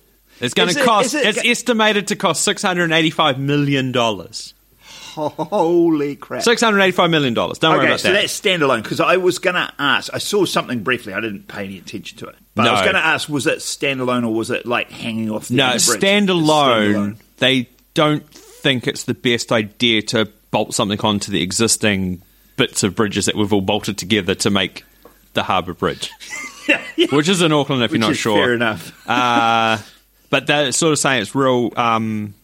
It's 0.40 0.55
going 0.55 0.71
Is 0.71 0.77
to 0.77 0.81
it- 0.81 0.87
cost. 0.87 1.14
it- 1.14 1.27
it's 1.27 1.45
estimated 1.45 2.09
to 2.09 2.17
cost 2.17 2.43
six 2.43 2.62
hundred 2.62 2.90
eighty-five 2.90 3.38
million 3.38 3.93
dollars. 3.93 4.55
Holy 5.29 6.16
crap! 6.16 6.42
Six 6.42 6.61
hundred 6.62 6.81
eighty-five 6.83 7.11
million 7.11 7.35
dollars. 7.35 7.59
Don't 7.59 7.72
worry 7.72 7.81
Okay, 7.81 7.88
about 7.88 8.00
so 8.00 8.09
that. 8.12 8.20
that's 8.22 8.40
standalone 8.40 8.83
because 8.83 9.00
I 9.00 9.16
was 9.16 9.38
going 9.38 9.55
to 9.55 9.72
ask. 9.79 10.12
I 10.12 10.18
saw 10.18 10.44
something 10.44 10.83
briefly. 10.83 11.12
I 11.14 11.20
didn't 11.20 11.46
pay 11.48 11.64
any 11.64 11.79
attention 11.79 12.18
to 12.18 12.27
it, 12.27 12.37
but 12.55 12.66
I 12.66 12.72
was 12.72 12.83
going 12.83 12.94
to 12.94 13.05
ask: 13.05 13.29
was 13.29 13.46
it 13.46 13.59
standalone 13.59 14.24
or 14.24 14.35
was 14.35 14.50
it 14.50 14.66
like 14.66 14.90
hanging 14.90 15.31
off? 15.31 15.48
The 15.48 15.55
No, 15.55 15.70
standalone, 15.74 17.12
It's 17.12 17.20
They 17.38 17.68
don't 17.94 18.29
think 18.29 18.87
it's 18.87 19.05
the 19.05 19.14
best 19.14 19.53
idea 19.53 20.03
to 20.03 20.29
bolt 20.50 20.74
something 20.74 21.00
onto 21.00 21.31
the 21.33 21.42
existing 21.42 22.22
bits 22.57 22.83
of 22.83 22.94
bridges 22.94 23.27
that 23.27 23.35
we've 23.35 23.53
all 23.53 23.61
bolted 23.61 23.98
together 23.98 24.35
to 24.37 24.50
make 24.50 24.85
the 25.35 25.42
harbour 25.42 25.74
bridge, 25.74 26.11
standalone. 26.66 27.12
which 27.12 27.29
is 27.29 27.42
in 27.42 27.53
Auckland 27.53 27.83
if 27.83 27.90
Which 27.90 28.00
you're 28.00 28.09
not 28.11 28.16
sure. 28.16 28.37
Fair 28.44 28.55
enough. 28.55 29.09
Uh, 29.09 29.79
but 30.31 30.46
they're 30.46 30.72
sort 30.72 30.92
of 30.92 30.98
saying 30.98 31.22
it's 31.22 31.35
real. 31.35 31.72
Um, 31.77 32.35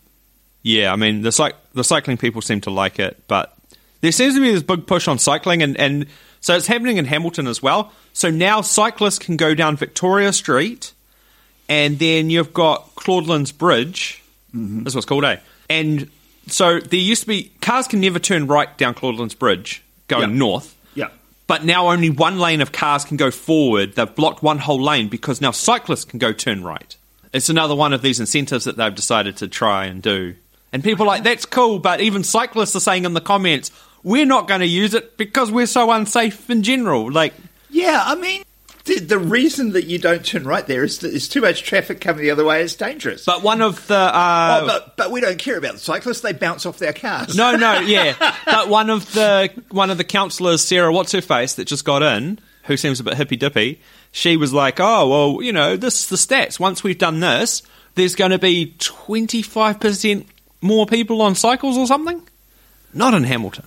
yeah, 0.62 0.92
I 0.92 0.96
mean 0.96 1.22
the 1.22 1.30
cyc- 1.30 1.54
the 1.74 1.84
cycling 1.84 2.16
people 2.16 2.42
seem 2.42 2.60
to 2.62 2.70
like 2.70 2.98
it, 2.98 3.22
but 3.28 3.56
there 4.00 4.12
seems 4.12 4.34
to 4.34 4.40
be 4.40 4.50
this 4.50 4.62
big 4.62 4.86
push 4.86 5.08
on 5.08 5.18
cycling, 5.18 5.62
and, 5.62 5.78
and 5.78 6.06
so 6.40 6.56
it's 6.56 6.66
happening 6.66 6.96
in 6.96 7.04
Hamilton 7.04 7.46
as 7.46 7.62
well. 7.62 7.92
So 8.12 8.30
now 8.30 8.60
cyclists 8.62 9.18
can 9.18 9.36
go 9.36 9.54
down 9.54 9.76
Victoria 9.76 10.32
Street, 10.32 10.92
and 11.68 11.98
then 11.98 12.30
you've 12.30 12.52
got 12.52 12.94
Claudelands 12.96 13.56
Bridge. 13.56 14.22
That's 14.52 14.94
what's 14.94 15.06
called, 15.06 15.24
eh? 15.24 15.36
And 15.68 16.10
so 16.48 16.80
there 16.80 16.98
used 16.98 17.22
to 17.22 17.28
be 17.28 17.52
cars 17.60 17.86
can 17.86 18.00
never 18.00 18.18
turn 18.18 18.46
right 18.46 18.76
down 18.78 18.94
Claudelands 18.94 19.38
Bridge 19.38 19.82
going 20.08 20.30
Yeah. 20.30 20.36
north. 20.36 20.76
Yeah. 20.94 21.08
But 21.46 21.64
now 21.64 21.88
only 21.90 22.10
one 22.10 22.38
lane 22.38 22.60
of 22.60 22.72
cars 22.72 23.04
can 23.04 23.16
go 23.16 23.30
forward. 23.30 23.94
They've 23.94 24.12
blocked 24.14 24.42
one 24.42 24.58
whole 24.58 24.82
lane 24.82 25.08
because 25.08 25.40
now 25.40 25.52
cyclists 25.52 26.04
can 26.04 26.18
go 26.18 26.32
turn 26.32 26.64
right. 26.64 26.96
It's 27.32 27.48
another 27.48 27.76
one 27.76 27.92
of 27.92 28.02
these 28.02 28.18
incentives 28.18 28.64
that 28.64 28.76
they've 28.76 28.94
decided 28.94 29.36
to 29.36 29.46
try 29.46 29.84
and 29.84 30.02
do. 30.02 30.34
And 30.72 30.84
people 30.84 31.04
are 31.04 31.08
like, 31.08 31.24
that's 31.24 31.46
cool, 31.46 31.78
but 31.78 32.00
even 32.00 32.22
cyclists 32.24 32.76
are 32.76 32.80
saying 32.80 33.04
in 33.04 33.14
the 33.14 33.20
comments, 33.20 33.70
we're 34.02 34.26
not 34.26 34.46
going 34.48 34.60
to 34.60 34.66
use 34.66 34.94
it 34.94 35.16
because 35.16 35.50
we're 35.50 35.66
so 35.66 35.90
unsafe 35.90 36.48
in 36.48 36.62
general. 36.62 37.10
Like, 37.10 37.34
Yeah, 37.70 38.02
I 38.04 38.14
mean, 38.14 38.44
the, 38.84 38.98
the 39.00 39.18
reason 39.18 39.72
that 39.72 39.84
you 39.86 39.98
don't 39.98 40.24
turn 40.24 40.44
right 40.44 40.66
there 40.66 40.84
is 40.84 41.00
that 41.00 41.08
there's 41.08 41.28
too 41.28 41.40
much 41.42 41.62
traffic 41.64 42.00
coming 42.00 42.22
the 42.22 42.30
other 42.30 42.44
way. 42.44 42.62
It's 42.62 42.74
dangerous. 42.76 43.24
but 43.24 43.42
one 43.42 43.60
of 43.60 43.86
the. 43.88 43.96
Uh, 43.96 44.60
oh, 44.62 44.66
but 44.66 44.96
but 44.96 45.10
we 45.10 45.20
don't 45.20 45.38
care 45.38 45.58
about 45.58 45.74
the 45.74 45.78
cyclists. 45.80 46.20
They 46.22 46.32
bounce 46.32 46.64
off 46.66 46.78
their 46.78 46.92
cars. 46.92 47.36
No, 47.36 47.56
no, 47.56 47.80
yeah. 47.80 48.14
But 48.46 48.68
one 48.68 48.90
of 48.90 49.12
the 49.12 49.50
one 49.70 49.90
of 49.90 49.98
the 49.98 50.04
councillors, 50.04 50.62
Sarah, 50.64 50.92
what's 50.92 51.12
her 51.12 51.20
face, 51.20 51.54
that 51.54 51.66
just 51.66 51.84
got 51.84 52.02
in, 52.02 52.38
who 52.64 52.76
seems 52.76 53.00
a 53.00 53.04
bit 53.04 53.14
hippy 53.14 53.36
dippy, 53.36 53.80
she 54.12 54.36
was 54.36 54.52
like, 54.52 54.80
"Oh, 54.80 55.08
well, 55.08 55.42
you 55.42 55.52
know, 55.52 55.76
this 55.76 56.00
is 56.00 56.08
the 56.08 56.16
stats. 56.16 56.58
Once 56.58 56.82
we've 56.82 56.98
done 56.98 57.20
this, 57.20 57.62
there's 57.96 58.14
going 58.14 58.30
to 58.30 58.38
be 58.38 58.74
twenty 58.78 59.42
five 59.42 59.78
percent 59.78 60.26
more 60.60 60.86
people 60.86 61.22
on 61.22 61.34
cycles 61.34 61.76
or 61.76 61.86
something." 61.86 62.22
Not 62.92 63.14
in 63.14 63.24
Hamilton. 63.24 63.64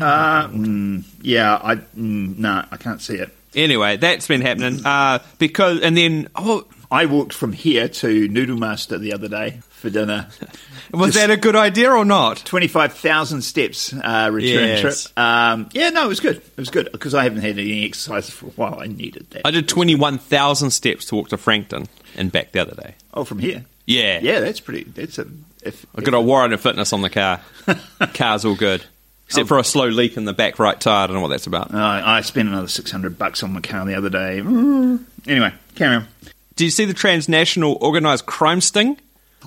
Uh, 0.00 0.46
mm, 0.48 1.02
yeah, 1.22 1.58
I 1.62 1.76
mm, 1.76 2.38
no, 2.38 2.64
I 2.70 2.76
can't 2.76 3.02
see 3.02 3.16
it. 3.16 3.30
Anyway, 3.54 3.96
that's 3.96 4.28
been 4.28 4.42
happening 4.42 4.86
uh, 4.86 5.18
because, 5.38 5.80
and 5.80 5.96
then 5.96 6.28
oh, 6.36 6.64
I 6.88 7.06
walked 7.06 7.32
from 7.32 7.52
here 7.52 7.88
to 7.88 8.28
Noodle 8.28 8.56
Master 8.56 8.96
the 8.98 9.12
other 9.12 9.26
day 9.26 9.58
for 9.70 9.90
dinner. 9.90 10.28
was 10.92 11.14
Just 11.14 11.26
that 11.26 11.30
a 11.32 11.36
good 11.36 11.56
idea 11.56 11.90
or 11.90 12.04
not? 12.04 12.36
Twenty-five 12.44 12.92
thousand 12.92 13.42
steps 13.42 13.92
uh, 13.92 14.30
return 14.32 14.68
Yes. 14.68 14.80
trip. 14.80 15.18
Um, 15.18 15.68
yeah, 15.72 15.90
no, 15.90 16.04
it 16.04 16.08
was 16.08 16.20
good. 16.20 16.36
It 16.36 16.56
was 16.56 16.70
good 16.70 16.92
because 16.92 17.12
I 17.12 17.24
haven't 17.24 17.42
had 17.42 17.58
any 17.58 17.84
exercise 17.84 18.30
for 18.30 18.46
a 18.46 18.50
while. 18.50 18.78
I 18.78 18.86
needed 18.86 19.26
that. 19.30 19.44
I 19.44 19.50
did 19.50 19.68
twenty 19.68 19.96
one 19.96 20.18
thousand 20.18 20.70
steps 20.70 21.06
to 21.06 21.16
walk 21.16 21.30
to 21.30 21.36
Frankton 21.36 21.88
and 22.16 22.30
back 22.30 22.52
the 22.52 22.60
other 22.60 22.76
day. 22.76 22.94
oh, 23.12 23.24
from 23.24 23.40
here. 23.40 23.64
Yeah, 23.86 24.20
Yeah, 24.22 24.38
that's 24.38 24.60
pretty. 24.60 24.84
That's 24.84 25.18
a. 25.18 25.26
If, 25.62 25.84
I 25.96 26.00
got 26.00 26.14
a 26.14 26.20
warrant 26.20 26.52
of 26.54 26.60
fitness 26.60 26.92
on 26.92 27.02
the 27.02 27.10
car. 27.10 27.40
Car's 28.14 28.44
all 28.44 28.54
good. 28.54 28.84
Except 29.26 29.46
for 29.46 29.58
a 29.58 29.64
slow 29.64 29.86
leak 29.86 30.16
in 30.16 30.24
the 30.24 30.32
back 30.32 30.58
right 30.58 30.80
tyre. 30.80 31.04
I 31.04 31.06
don't 31.06 31.14
know 31.16 31.22
what 31.22 31.28
that's 31.28 31.46
about. 31.46 31.72
I 31.72 32.16
I 32.18 32.20
spent 32.22 32.48
another 32.48 32.66
six 32.66 32.90
hundred 32.90 33.16
bucks 33.16 33.42
on 33.44 33.52
my 33.52 33.60
car 33.60 33.84
the 33.86 33.94
other 33.94 34.10
day. 34.10 34.40
Mm. 34.42 35.04
Anyway, 35.28 35.52
carry 35.76 35.96
on. 35.96 36.08
Did 36.56 36.64
you 36.64 36.70
see 36.70 36.84
the 36.84 36.94
transnational 36.94 37.76
organised 37.80 38.26
crime 38.26 38.60
sting? 38.60 38.98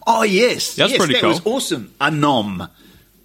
Oh 0.07 0.23
yes, 0.23 0.75
That's 0.75 0.91
yes, 0.91 0.97
pretty 0.99 1.13
that 1.15 1.21
cool. 1.21 1.29
was 1.31 1.45
awesome. 1.45 1.93
Anom. 1.99 2.69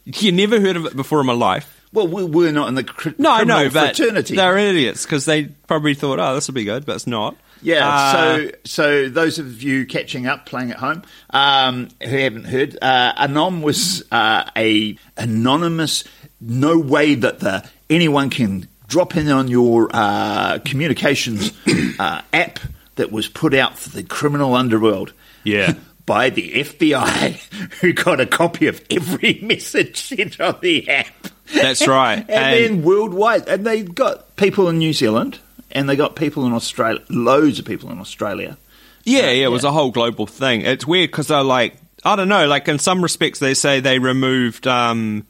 You 0.05 0.33
never 0.33 0.61
heard 0.61 0.77
of 0.77 0.85
it 0.87 0.97
before 0.97 1.21
in 1.21 1.27
my 1.27 1.33
life. 1.33 1.75
Well, 1.93 2.09
we, 2.09 2.25
we're 2.25 2.53
not 2.53 2.69
in 2.69 2.75
the 2.75 2.85
cr- 2.85 3.11
No, 3.19 3.37
criminal 3.37 3.65
know, 3.65 3.71
but 3.71 3.97
fraternity. 3.97 4.37
they're 4.37 4.59
idiots 4.59 5.05
because 5.05 5.25
they 5.25 5.45
probably 5.45 5.95
thought, 5.95 6.19
oh, 6.19 6.35
this 6.35 6.47
will 6.49 6.55
be 6.55 6.65
good, 6.65 6.85
but 6.85 6.97
it's 6.97 7.07
not. 7.07 7.37
Yeah, 7.63 7.89
Uh, 7.89 8.13
so 8.13 8.51
so 8.65 9.09
those 9.09 9.39
of 9.39 9.63
you 9.63 9.87
catching 9.87 10.27
up, 10.27 10.47
playing 10.47 10.71
at 10.71 10.77
home, 10.79 11.03
um, 11.31 11.89
who 12.03 12.17
haven't 12.17 12.45
heard, 12.45 12.77
uh, 12.81 13.15
Anom 13.27 13.63
was 13.63 14.03
uh, 14.13 14.45
a 14.57 14.97
anonymous. 15.17 16.05
No 16.41 16.79
way 16.79 17.15
that 17.17 17.41
the 17.41 17.69
anyone 17.91 18.31
can 18.31 18.69
drop 18.87 19.17
in 19.17 19.29
on 19.29 19.49
your 19.49 19.89
uh, 19.93 20.59
communications 20.65 21.53
uh, 21.99 22.23
app 22.33 22.59
that 22.97 23.11
was 23.13 23.29
put 23.29 23.55
out 23.55 23.79
for 23.79 23.91
the 23.91 24.03
criminal 24.03 24.55
underworld. 24.55 25.13
Yeah. 25.45 25.75
By 26.07 26.31
the 26.31 26.53
FBI, 26.65 27.37
who 27.83 27.93
got 27.93 28.19
a 28.19 28.25
copy 28.25 28.67
of 28.67 28.81
every 28.91 29.41
message 29.43 29.99
sent 29.99 30.41
on 30.41 30.57
the 30.63 30.89
app. 30.89 31.27
That's 31.55 31.87
right. 31.87 32.19
and, 32.21 32.31
And- 32.31 32.55
then 32.77 32.83
worldwide, 32.83 33.47
and 33.47 33.67
they 33.67 33.83
got 33.83 34.35
people 34.37 34.69
in 34.71 34.79
New 34.79 34.95
Zealand, 34.95 35.39
and 35.79 35.89
they 35.89 35.95
got 35.95 36.17
people 36.17 36.45
in 36.45 36.53
Australia, 36.53 37.03
loads 37.09 37.59
of 37.61 37.65
people 37.65 37.91
in 37.91 38.01
Australia. 38.01 38.59
Yeah, 39.05 39.31
yeah, 39.31 39.47
it 39.47 39.51
was 39.51 39.63
a 39.63 39.71
whole 39.71 39.93
global 39.93 40.27
thing. 40.27 40.63
It's 40.63 40.87
weird 40.87 41.11
because 41.11 41.29
they're 41.29 41.43
like, 41.43 41.77
I 42.05 42.17
don't 42.17 42.29
know, 42.29 42.47
like 42.49 42.67
in 42.67 42.81
some 42.81 43.01
respects, 43.01 43.39
they 43.39 43.55
say 43.55 43.79
they 43.79 44.01
removed. 44.01 44.67
Um, 44.67 45.25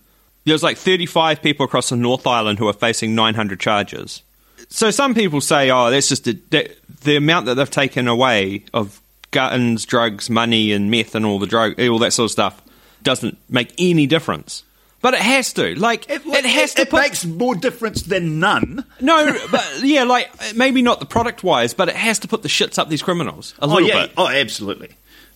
there's 0.47 0.63
like 0.63 0.79
35 0.79 1.43
people 1.43 1.67
across 1.67 1.91
the 1.91 1.97
North 1.97 2.27
Island 2.27 2.59
who 2.59 2.67
are 2.67 2.73
facing 2.73 3.15
900 3.15 3.61
charges. 3.61 4.23
So 4.71 4.91
some 4.91 5.15
people 5.15 5.43
say, 5.43 5.71
oh, 5.71 5.91
that's 5.91 6.09
just 6.09 6.27
a, 6.27 6.33
that, 6.51 6.79
the 7.03 7.17
amount 7.17 7.47
that 7.47 7.55
they've 7.55 7.71
taken 7.71 8.09
away 8.09 8.65
of 8.73 9.03
guns, 9.31 9.85
drugs, 9.85 10.31
money, 10.31 10.73
and 10.73 10.91
meth, 10.91 11.15
and 11.15 11.27
all 11.27 11.39
the 11.39 11.47
drug, 11.47 11.79
all 11.79 11.99
that 11.99 12.15
sort 12.15 12.27
of 12.27 12.31
stuff 12.31 12.63
doesn't 13.03 13.39
make 13.51 13.75
any 13.79 14.07
difference. 14.07 14.65
But 15.01 15.15
it 15.15 15.21
has 15.21 15.53
to. 15.53 15.75
Like, 15.79 16.11
it, 16.11 16.23
has 16.45 16.75
to 16.75 16.83
It 16.83 16.91
put 16.91 17.01
makes 17.03 17.25
more 17.25 17.55
difference 17.55 18.03
than 18.03 18.41
none. 18.41 18.85
no, 19.01 19.33
but 19.51 19.65
yeah, 19.83 20.03
like 20.05 20.31
maybe 20.57 20.83
not 20.83 20.99
the 20.99 21.07
product 21.07 21.45
wise, 21.45 21.73
but 21.73 21.89
it 21.89 21.95
has 21.97 22.19
to 22.21 22.29
put 22.29 22.43
the 22.43 22.49
shits 22.49 22.79
up 22.79 22.89
these 22.89 23.03
criminals 23.03 23.55
a 23.61 23.65
Oh 23.65 23.69
little 23.69 23.89
yeah, 23.89 24.07
bit. 24.07 24.15
oh 24.17 24.27
absolutely. 24.29 24.91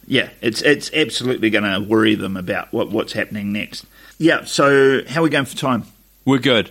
Yeah, 0.07 0.31
it's 0.40 0.62
it's 0.62 0.92
absolutely 0.92 1.48
going 1.51 1.62
to 1.62 1.79
worry 1.88 2.16
them 2.16 2.37
about 2.37 2.72
what, 2.72 2.90
what's 2.90 3.12
happening 3.12 3.53
next. 3.53 3.87
Yeah. 4.18 4.44
So 4.44 5.03
how 5.09 5.20
are 5.20 5.25
we 5.25 5.31
going 5.31 5.44
for 5.44 5.57
time? 5.57 5.85
We're 6.25 6.38
good. 6.38 6.70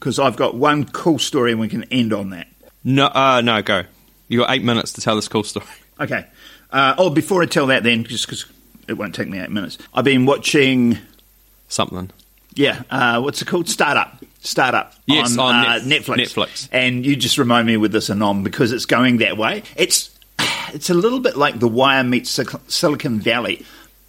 Because 0.00 0.18
I've 0.18 0.36
got 0.36 0.54
one 0.54 0.86
cool 0.86 1.18
story, 1.18 1.52
and 1.52 1.60
we 1.60 1.68
can 1.68 1.84
end 1.92 2.12
on 2.14 2.30
that. 2.30 2.48
No, 2.82 3.06
uh, 3.06 3.42
no, 3.44 3.60
go. 3.62 3.84
You 4.28 4.38
got 4.40 4.50
eight 4.50 4.64
minutes 4.64 4.94
to 4.94 5.00
tell 5.02 5.16
this 5.16 5.28
cool 5.28 5.44
story. 5.44 5.66
Okay. 6.00 6.26
Uh, 6.70 6.94
oh, 6.98 7.10
before 7.10 7.42
I 7.42 7.46
tell 7.46 7.66
that, 7.66 7.84
then, 7.84 8.02
just 8.02 8.26
because 8.26 8.46
it 8.88 8.94
won't 8.94 9.14
take 9.14 9.28
me 9.28 9.38
eight 9.38 9.50
minutes, 9.50 9.76
I've 9.94 10.04
been 10.04 10.24
watching. 10.26 10.98
Something. 11.68 12.10
Yeah, 12.54 12.82
uh, 12.90 13.20
what's 13.20 13.40
it 13.42 13.46
called? 13.46 13.68
Startup. 13.68 14.16
Startup. 14.40 14.92
Yes, 15.06 15.38
on 15.38 15.54
uh, 15.54 15.78
Net- 15.78 16.02
Netflix. 16.02 16.34
Netflix. 16.34 16.68
And 16.72 17.06
you 17.06 17.16
just 17.16 17.38
remind 17.38 17.66
me 17.66 17.76
with 17.76 17.92
this 17.92 18.08
Anom 18.10 18.42
because 18.42 18.72
it's 18.72 18.86
going 18.86 19.18
that 19.18 19.36
way. 19.38 19.62
It's 19.76 20.10
it's 20.72 20.90
a 20.90 20.94
little 20.94 21.20
bit 21.20 21.36
like 21.36 21.58
The 21.58 21.68
Wire 21.68 22.04
meets 22.04 22.38
Silicon 22.68 23.20
Valley, 23.20 23.64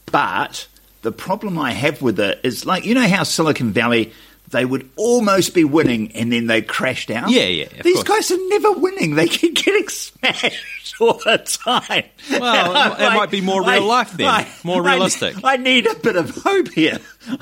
but 0.07 0.67
the 1.03 1.11
problem 1.11 1.59
I 1.59 1.71
have 1.71 2.01
with 2.01 2.19
it 2.19 2.39
is 2.43 2.65
like 2.65 2.85
you 2.85 2.93
know 2.95 3.07
how 3.07 3.23
Silicon 3.23 3.71
Valley. 3.71 4.11
They 4.53 4.63
would 4.63 4.89
almost 4.95 5.53
be 5.53 5.65
winning, 5.65 6.13
and 6.13 6.31
then 6.31 6.47
they 6.47 6.61
crashed 6.61 7.11
out. 7.11 7.29
Yeah, 7.29 7.43
yeah, 7.43 7.67
These 7.83 8.03
course. 8.03 8.29
guys 8.29 8.31
are 8.31 8.47
never 8.47 8.71
winning. 8.71 9.15
They 9.15 9.27
keep 9.27 9.55
getting 9.55 9.87
smashed 9.89 10.95
all 11.01 11.13
the 11.25 11.37
time. 11.39 12.05
Well, 12.31 12.71
it 12.71 12.73
might- 12.73 12.99
it 13.01 13.13
might 13.17 13.31
be 13.31 13.41
more 13.41 13.61
real 13.67 13.83
life 13.85 14.13
then, 14.13 14.47
more 14.63 14.81
realistic. 14.81 15.35
I 15.43 15.57
need 15.57 15.85
a 15.87 15.95
bit 15.95 16.15
of 16.15 16.29
hope 16.29 16.69
here. 16.71 16.99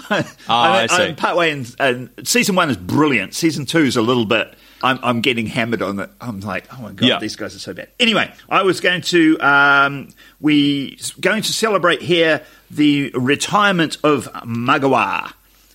Ah, 0.10 0.26
I 0.50 0.88
see. 0.88 1.04
I'm 1.04 1.15
partway 1.15 1.52
in, 1.52 1.65
and 1.80 2.10
season 2.24 2.56
one 2.56 2.69
is 2.71 2.78
brilliant. 2.78 3.34
Season 3.36 3.65
two 3.65 3.80
is 3.84 3.95
a 3.95 4.02
little 4.02 4.26
bit. 4.26 4.54
I'm, 4.84 4.97
I'm 5.04 5.21
getting 5.21 5.45
hammered 5.45 5.84
on 5.84 6.00
it. 6.00 6.10
I'm 6.19 6.39
like, 6.39 6.65
oh 6.74 6.82
my 6.82 6.91
god, 6.91 7.08
Yeah. 7.08 7.19
these 7.19 7.36
guys 7.36 7.56
are 7.56 7.60
so 7.60 7.71
bad. 7.74 7.89
Anyway, 8.00 8.34
I 8.50 8.63
was 8.63 8.80
going 8.80 9.02
to 9.04 9.39
um, 9.39 10.10
we 10.39 10.97
going 11.19 11.43
to 11.43 11.54
celebrate 11.54 12.02
here 12.02 12.41
the 12.71 13.12
retirement 13.13 13.97
of 14.04 14.26
Magawa, 14.43 15.34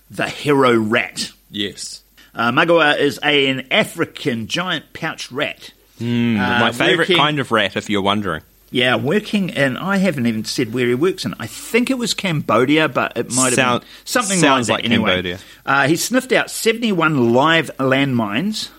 the 0.09 0.27
hero 0.29 0.75
rat. 0.77 1.31
Yes. 1.49 2.01
Uh, 2.35 2.51
Magawa 2.51 2.97
is 2.99 3.19
a, 3.23 3.47
an 3.49 3.67
African 3.71 4.47
giant 4.47 4.93
pouch 4.93 5.31
rat. 5.31 5.71
My 5.99 6.71
favourite 6.71 7.09
kind 7.15 7.39
of 7.39 7.51
rat, 7.51 7.75
if 7.75 7.89
you're 7.89 8.01
wondering. 8.03 8.43
Yeah, 8.69 8.97
working, 8.97 9.51
and 9.51 9.77
I 9.77 9.97
haven't 9.97 10.25
even 10.27 10.43
said 10.43 10.73
where 10.73 10.87
he 10.87 10.93
works 10.93 11.23
in. 11.25 11.33
I 11.39 11.47
think 11.47 11.89
it 11.89 11.97
was 11.97 12.13
Cambodia, 12.13 12.89
but 12.89 13.15
it 13.15 13.31
might 13.33 13.45
have 13.45 13.53
Sound- 13.53 13.81
been 13.81 13.89
something 14.05 14.39
sounds 14.39 14.69
like 14.69 14.83
that. 14.83 14.89
like 14.89 14.91
anyway. 14.91 15.09
Cambodia. 15.11 15.39
Uh, 15.65 15.87
he 15.87 15.95
sniffed 15.95 16.33
out 16.33 16.51
71 16.51 17.33
live 17.33 17.71
landmines, 17.77 18.69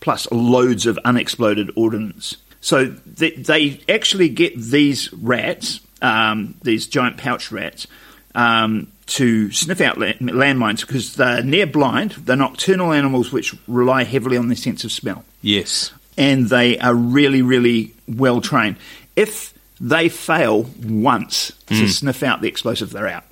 plus 0.00 0.26
loads 0.32 0.86
of 0.86 0.98
unexploded 1.04 1.70
ordnance. 1.76 2.38
So 2.62 2.86
they, 2.86 3.30
they 3.32 3.80
actually 3.88 4.30
get 4.30 4.56
these 4.58 5.12
rats, 5.12 5.80
um, 6.02 6.54
these 6.62 6.86
giant 6.86 7.18
pouch 7.18 7.52
rats, 7.52 7.86
um, 8.34 8.90
to 9.06 9.50
sniff 9.52 9.80
out 9.80 9.96
landmines 9.98 10.80
because 10.80 11.14
they're 11.14 11.42
near 11.42 11.66
blind. 11.66 12.12
They're 12.12 12.36
nocturnal 12.36 12.92
animals 12.92 13.32
which 13.32 13.54
rely 13.68 14.04
heavily 14.04 14.36
on 14.36 14.48
their 14.48 14.56
sense 14.56 14.82
of 14.84 14.90
smell 14.92 15.24
Yes. 15.42 15.92
and 16.18 16.48
they 16.48 16.78
are 16.78 16.94
really, 16.94 17.42
really 17.42 17.94
well 18.08 18.40
trained. 18.40 18.76
If 19.14 19.54
they 19.80 20.08
fail 20.08 20.64
once 20.84 21.52
Hmm. 21.68 21.74
to 21.76 21.88
sniff 21.88 22.22
out 22.22 22.40
the 22.40 22.48
explosive, 22.48 22.90
they're 22.90 23.08
out. 23.08 23.24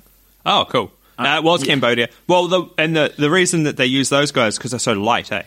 Oh, 0.45 0.65
cool. 0.69 0.91
Uh, 1.17 1.35
it 1.37 1.43
was 1.43 1.63
Cambodia. 1.63 2.09
Well, 2.27 2.47
the, 2.47 2.65
and 2.77 2.95
the, 2.95 3.13
the 3.17 3.29
reason 3.29 3.63
that 3.63 3.77
they 3.77 3.85
use 3.85 4.09
those 4.09 4.31
guys 4.31 4.57
because 4.57 4.71
they're 4.71 4.79
so 4.79 4.93
light, 4.93 5.31
eh? 5.31 5.43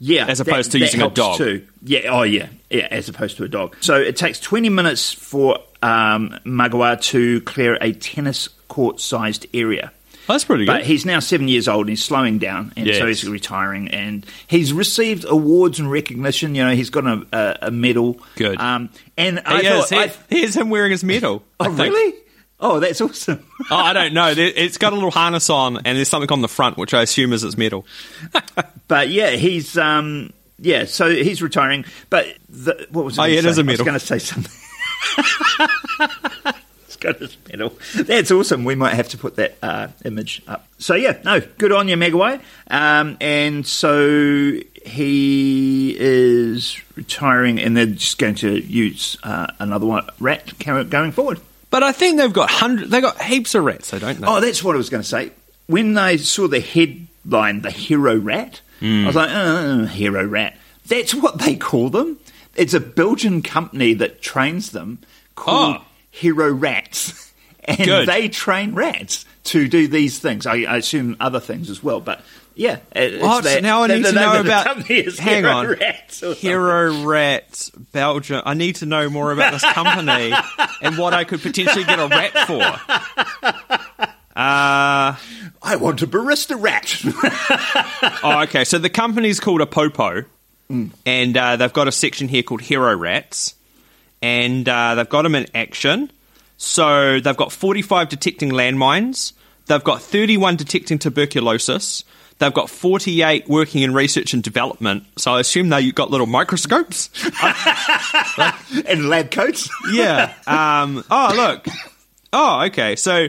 Yeah, 0.00 0.26
As 0.26 0.40
opposed 0.40 0.72
to 0.72 0.78
using 0.78 1.00
a 1.02 1.08
dog. 1.08 1.38
Too. 1.38 1.66
Yeah, 1.82 2.00
oh 2.10 2.22
yeah, 2.24 2.48
yeah, 2.68 2.88
as 2.90 3.08
opposed 3.08 3.36
to 3.36 3.44
a 3.44 3.48
dog. 3.48 3.76
So 3.80 3.94
it 3.94 4.16
takes 4.16 4.40
twenty 4.40 4.68
minutes 4.68 5.12
for 5.12 5.58
um, 5.82 6.36
Magawa 6.44 7.00
to 7.10 7.40
clear 7.42 7.78
a 7.80 7.92
tennis 7.92 8.48
court-sized 8.68 9.46
area. 9.54 9.92
That's 10.26 10.44
pretty 10.44 10.64
good. 10.64 10.72
But 10.72 10.84
he's 10.84 11.04
now 11.04 11.20
seven 11.20 11.48
years 11.48 11.68
old 11.68 11.80
and 11.82 11.90
he's 11.90 12.02
slowing 12.02 12.38
down, 12.38 12.72
and 12.76 12.86
so 12.94 13.06
he's 13.06 13.28
retiring. 13.28 13.88
And 13.88 14.24
he's 14.46 14.72
received 14.72 15.26
awards 15.28 15.78
and 15.78 15.90
recognition. 15.90 16.54
You 16.54 16.64
know, 16.64 16.74
he's 16.74 16.88
got 16.88 17.04
a, 17.06 17.26
a, 17.32 17.58
a 17.66 17.70
medal. 17.70 18.18
Good. 18.36 18.58
Um, 18.58 18.88
and 19.18 19.42
I 19.44 19.60
is. 19.60 19.90
thought, 19.90 19.98
I- 19.98 20.12
here's 20.34 20.56
him 20.56 20.70
wearing 20.70 20.92
his 20.92 21.04
medal. 21.04 21.42
Oh 21.60 21.68
really? 21.70 22.14
Oh, 22.58 22.80
that's 22.80 23.00
awesome. 23.02 23.44
Oh, 23.70 23.76
I 23.76 23.92
don't 23.92 24.14
know. 24.14 24.32
It's 24.36 24.78
got 24.78 24.92
a 24.92 24.96
little 24.96 25.10
harness 25.10 25.50
on, 25.50 25.76
and 25.78 25.96
there's 25.96 26.08
something 26.08 26.30
on 26.32 26.40
the 26.40 26.48
front, 26.48 26.78
which 26.78 26.94
I 26.94 27.02
assume 27.02 27.32
is 27.32 27.44
its 27.44 27.56
medal. 27.58 27.84
But 28.88 29.08
yeah, 29.08 29.30
he's 29.30 29.76
um 29.78 30.32
yeah, 30.58 30.84
so 30.84 31.10
he's 31.10 31.42
retiring. 31.42 31.84
But 32.10 32.26
the, 32.48 32.86
what 32.90 33.04
was 33.04 33.18
I 33.18 33.24
Oh, 33.24 33.26
yeah, 33.26 33.38
it 33.40 33.44
is 33.46 33.58
a 33.58 33.64
medal. 33.64 33.86
I 33.88 33.92
was 33.92 34.08
going 34.08 34.18
to 34.18 34.18
say 34.18 34.18
something. 34.18 34.52
Got 37.04 37.18
his 37.18 37.36
medal. 37.48 37.72
That's 37.94 38.30
awesome. 38.30 38.64
We 38.64 38.74
might 38.74 38.94
have 38.94 39.08
to 39.10 39.18
put 39.18 39.36
that 39.36 39.56
uh, 39.62 39.88
image 40.04 40.42
up. 40.48 40.66
So 40.78 40.94
yeah, 40.94 41.18
no, 41.24 41.40
good 41.58 41.70
on 41.72 41.86
you, 41.88 41.96
Megaway. 41.96 42.40
Um, 42.68 43.16
and 43.20 43.66
so 43.66 44.58
he 44.84 45.96
is 45.98 46.80
retiring, 46.96 47.58
and 47.60 47.76
they're 47.76 47.86
just 47.86 48.18
going 48.18 48.34
to 48.36 48.60
use 48.60 49.16
uh, 49.22 49.46
another 49.58 49.86
one 49.86 50.08
rat 50.20 50.52
going 50.58 51.12
forward. 51.12 51.40
But 51.70 51.82
I 51.82 51.92
think 51.92 52.18
they've 52.18 52.32
got 52.32 52.50
hundred. 52.50 52.90
They 52.90 53.00
got 53.00 53.20
heaps 53.20 53.54
of 53.54 53.64
rats. 53.64 53.92
I 53.94 53.98
don't 53.98 54.20
know. 54.20 54.36
Oh, 54.36 54.40
that's 54.40 54.62
what 54.62 54.74
I 54.74 54.78
was 54.78 54.90
going 54.90 55.02
to 55.02 55.08
say. 55.08 55.32
When 55.66 55.94
they 55.94 56.18
saw 56.18 56.46
the 56.46 56.60
headline, 56.60 57.62
the 57.62 57.70
hero 57.70 58.16
rat, 58.16 58.60
I 58.82 59.06
was 59.06 59.16
like, 59.16 59.30
oh, 59.32 59.86
hero 59.86 60.24
rat. 60.26 60.56
That's 60.86 61.14
what 61.14 61.38
they 61.38 61.56
call 61.56 61.88
them. 61.88 62.18
It's 62.54 62.74
a 62.74 62.80
Belgian 62.80 63.40
company 63.42 63.94
that 63.94 64.20
trains 64.20 64.70
them 64.72 64.98
called 65.34 65.78
Oh. 65.80 65.84
Hero 66.14 66.52
Rats. 66.52 67.20
And 67.66 67.78
Good. 67.78 68.06
they 68.08 68.28
train 68.28 68.74
rats 68.74 69.24
to 69.44 69.66
do 69.68 69.88
these 69.88 70.18
things. 70.18 70.44
I, 70.46 70.64
I 70.64 70.76
assume 70.76 71.16
other 71.18 71.40
things 71.40 71.70
as 71.70 71.82
well, 71.82 71.98
but 71.98 72.20
yeah. 72.54 72.80
it- 72.94 73.22
that- 73.22 73.62
now 73.62 73.84
I 73.84 73.86
need 73.86 74.04
to 74.04 74.12
know 74.12 74.38
about. 74.38 74.82
hang 74.86 75.44
Hero 75.44 75.48
on, 75.50 75.66
Rats. 75.68 76.20
Hero 76.20 77.04
Rats 77.06 77.70
Belgium. 77.70 78.42
I 78.44 78.52
need 78.52 78.76
to 78.76 78.86
know 78.86 79.08
more 79.08 79.32
about 79.32 79.54
this 79.54 79.62
company 79.72 80.34
and 80.82 80.98
what 80.98 81.14
I 81.14 81.24
could 81.24 81.40
potentially 81.40 81.84
get 81.86 81.98
a 81.98 82.06
rat 82.06 82.32
for. 82.46 84.10
Uh, 84.36 85.14
I 85.62 85.76
want 85.76 86.02
a 86.02 86.06
barista 86.08 86.60
rat. 86.60 86.92
oh, 88.24 88.42
okay. 88.42 88.64
So 88.64 88.78
the 88.78 88.90
company's 88.90 89.40
called 89.40 89.60
APOPO, 89.60 90.26
Mm. 90.70 90.90
and 91.06 91.36
uh, 91.36 91.56
they've 91.56 91.72
got 91.72 91.88
a 91.88 91.92
section 91.92 92.26
here 92.26 92.42
called 92.42 92.62
Hero 92.62 92.96
Rats, 92.96 93.54
and 94.22 94.68
uh, 94.68 94.94
they've 94.94 95.08
got 95.08 95.22
them 95.22 95.34
in 95.34 95.46
action. 95.54 96.10
So 96.56 97.20
they've 97.20 97.36
got 97.36 97.52
45 97.52 98.08
detecting 98.08 98.50
landmines. 98.50 99.32
They've 99.66 99.82
got 99.82 100.02
31 100.02 100.56
detecting 100.56 100.98
tuberculosis. 100.98 102.04
They've 102.38 102.52
got 102.52 102.68
48 102.68 103.48
working 103.48 103.82
in 103.82 103.94
research 103.94 104.34
and 104.34 104.42
development. 104.42 105.04
So 105.16 105.34
I 105.34 105.40
assume 105.40 105.68
they've 105.68 105.94
got 105.94 106.10
little 106.10 106.26
microscopes. 106.26 107.10
and 108.88 109.08
lab 109.08 109.30
coats. 109.30 109.68
Yeah. 109.92 110.34
Um, 110.46 111.04
oh, 111.10 111.32
look. 111.36 111.66
Oh, 112.32 112.64
okay. 112.66 112.96
So 112.96 113.28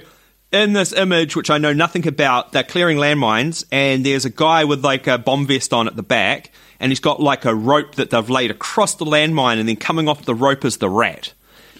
in 0.51 0.73
this 0.73 0.93
image, 0.93 1.35
which 1.35 1.49
I 1.49 1.57
know 1.57 1.73
nothing 1.73 2.07
about, 2.07 2.51
they're 2.51 2.63
clearing 2.63 2.97
landmines, 2.97 3.65
and 3.71 4.05
there's 4.05 4.25
a 4.25 4.29
guy 4.29 4.63
with 4.63 4.83
like 4.83 5.05
a 5.05 5.17
bomb 5.17 5.45
vest 5.45 5.73
on 5.73 5.87
at 5.87 5.95
the 5.95 6.03
back, 6.03 6.51
and 6.79 6.91
he's 6.91 6.99
got 6.99 7.19
like 7.19 7.45
a 7.45 7.53
rope 7.55 7.95
that 7.95 8.09
they've 8.09 8.29
laid 8.29 8.51
across 8.51 8.95
the 8.95 9.05
landmine, 9.05 9.59
and 9.59 9.67
then 9.67 9.75
coming 9.75 10.07
off 10.07 10.25
the 10.25 10.35
rope 10.35 10.65
is 10.65 10.77
the 10.77 10.89
rat, 10.89 11.33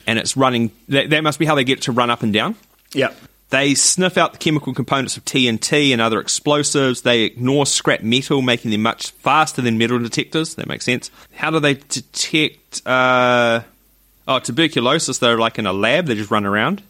and 0.08 0.20
it's 0.20 0.36
running. 0.38 0.72
That, 0.90 1.10
that 1.10 1.24
must 1.24 1.40
be 1.40 1.46
how 1.46 1.56
they 1.56 1.64
get 1.64 1.80
it 1.80 1.84
to 1.84 1.92
run 1.92 2.10
up 2.10 2.24
and 2.24 2.34
down. 2.34 2.56
Yeah. 2.94 3.14
They 3.50 3.76
sniff 3.76 4.18
out 4.18 4.34
the 4.34 4.40
chemical 4.40 4.74
components 4.74 5.18
of 5.18 5.26
TNT 5.26 5.92
and 5.92 6.02
other 6.02 6.20
explosives. 6.20 7.04
They 7.04 7.22
ignore 7.22 7.68
scrap 7.68 8.02
metal, 8.02 8.42
making 8.42 8.72
them 8.72 8.82
much 8.82 9.12
faster 9.12 9.62
than 9.62 9.78
metal 9.78 10.00
detectors. 10.00 10.56
That 10.56 10.68
makes 10.68 10.84
sense. 10.84 11.12
How 11.36 11.52
do 11.52 11.60
they 11.60 11.76
detect? 11.76 12.82
Uh, 12.88 13.62
oh, 14.28 14.40
tuberculosis. 14.40 15.20
They're 15.20 15.38
like 15.38 15.60
in 15.60 15.68
a 15.68 15.74
lab. 15.74 16.08
They 16.08 16.16
just 16.16 16.32
run 16.32 16.46
around. 16.46 16.82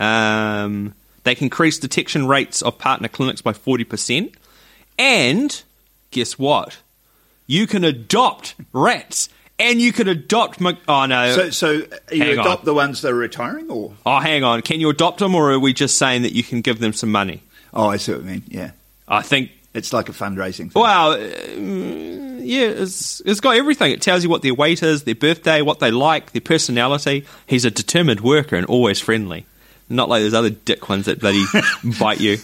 Um, 0.00 0.94
they 1.24 1.34
can 1.34 1.44
increase 1.44 1.78
detection 1.78 2.26
rates 2.26 2.62
of 2.62 2.78
partner 2.78 3.08
clinics 3.08 3.42
by 3.42 3.52
forty 3.52 3.84
percent. 3.84 4.34
And 4.98 5.62
guess 6.10 6.38
what? 6.38 6.78
You 7.46 7.66
can 7.66 7.84
adopt 7.84 8.54
rats, 8.72 9.28
and 9.58 9.80
you 9.80 9.92
can 9.92 10.08
adopt. 10.08 10.60
Mo- 10.60 10.78
oh 10.88 11.06
no! 11.06 11.34
So, 11.34 11.50
so 11.50 11.70
you 12.10 12.22
Hang 12.22 12.38
adopt 12.38 12.60
on. 12.60 12.64
the 12.64 12.74
ones 12.74 13.02
that 13.02 13.12
are 13.12 13.16
retiring, 13.16 13.70
or 13.70 13.94
oh, 14.06 14.20
hang 14.20 14.44
on. 14.44 14.62
Can 14.62 14.80
you 14.80 14.88
adopt 14.90 15.18
them, 15.18 15.34
or 15.34 15.52
are 15.52 15.58
we 15.58 15.72
just 15.72 15.98
saying 15.98 16.22
that 16.22 16.32
you 16.32 16.42
can 16.42 16.60
give 16.60 16.78
them 16.78 16.92
some 16.92 17.10
money? 17.12 17.42
oh, 17.72 17.88
I 17.88 17.96
see 17.96 18.12
what 18.12 18.22
you 18.22 18.26
mean. 18.26 18.42
Yeah, 18.48 18.70
I 19.08 19.22
think 19.22 19.50
it's 19.74 19.92
like 19.92 20.08
a 20.08 20.12
fundraising. 20.12 20.70
Thing. 20.70 20.82
Well, 20.82 21.12
um, 21.14 22.38
yeah, 22.40 22.66
it's, 22.66 23.20
it's 23.20 23.40
got 23.40 23.56
everything. 23.56 23.90
It 23.92 24.00
tells 24.02 24.22
you 24.22 24.30
what 24.30 24.42
their 24.42 24.54
weight 24.54 24.82
is, 24.82 25.04
their 25.04 25.14
birthday, 25.14 25.60
what 25.62 25.80
they 25.80 25.90
like, 25.90 26.32
their 26.32 26.40
personality. 26.40 27.26
He's 27.46 27.64
a 27.64 27.70
determined 27.70 28.20
worker 28.20 28.56
and 28.56 28.66
always 28.66 29.00
friendly. 29.00 29.46
Not 29.88 30.08
like 30.08 30.22
those 30.22 30.34
other 30.34 30.50
dick 30.50 30.88
ones 30.88 31.06
that 31.06 31.20
bloody 31.20 31.44
bite 31.98 32.20
you. 32.20 32.38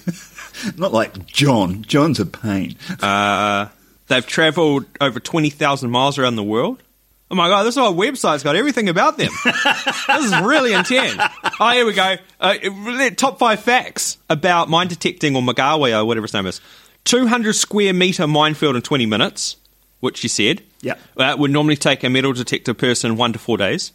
Not 0.76 0.92
like 0.92 1.26
John. 1.26 1.82
John's 1.84 2.18
a 2.20 2.26
pain. 2.26 2.76
Uh, 3.00 3.68
they've 4.10 4.26
travelled 4.26 4.84
over 5.00 5.18
20,000 5.18 5.90
miles 5.90 6.18
around 6.18 6.36
the 6.36 6.42
world. 6.42 6.82
Oh 7.30 7.36
my 7.36 7.48
god, 7.48 7.62
this 7.62 7.76
whole 7.76 7.94
website's 7.94 8.42
got 8.42 8.56
everything 8.56 8.88
about 8.88 9.16
them. 9.16 9.30
this 9.44 10.24
is 10.24 10.40
really 10.40 10.72
intense. 10.72 11.22
Oh, 11.60 11.70
here 11.70 11.86
we 11.86 11.92
go. 11.92 12.16
Uh, 12.40 13.10
top 13.16 13.38
five 13.38 13.60
facts 13.60 14.18
about 14.28 14.68
mine 14.68 14.88
detecting 14.88 15.36
or 15.36 15.42
Magawe 15.42 15.96
or 15.96 16.04
whatever 16.04 16.24
his 16.24 16.34
name 16.34 16.46
is. 16.46 16.60
200 17.04 17.52
square 17.54 17.94
metre 17.94 18.26
minefield 18.26 18.74
in 18.74 18.82
20 18.82 19.06
minutes, 19.06 19.56
which 20.00 20.24
you 20.24 20.28
said. 20.28 20.62
Yeah. 20.82 20.96
That 21.16 21.38
would 21.38 21.52
normally 21.52 21.76
take 21.76 22.02
a 22.02 22.10
metal 22.10 22.32
detector 22.32 22.74
person 22.74 23.16
one 23.16 23.32
to 23.32 23.38
four 23.38 23.56
days. 23.56 23.92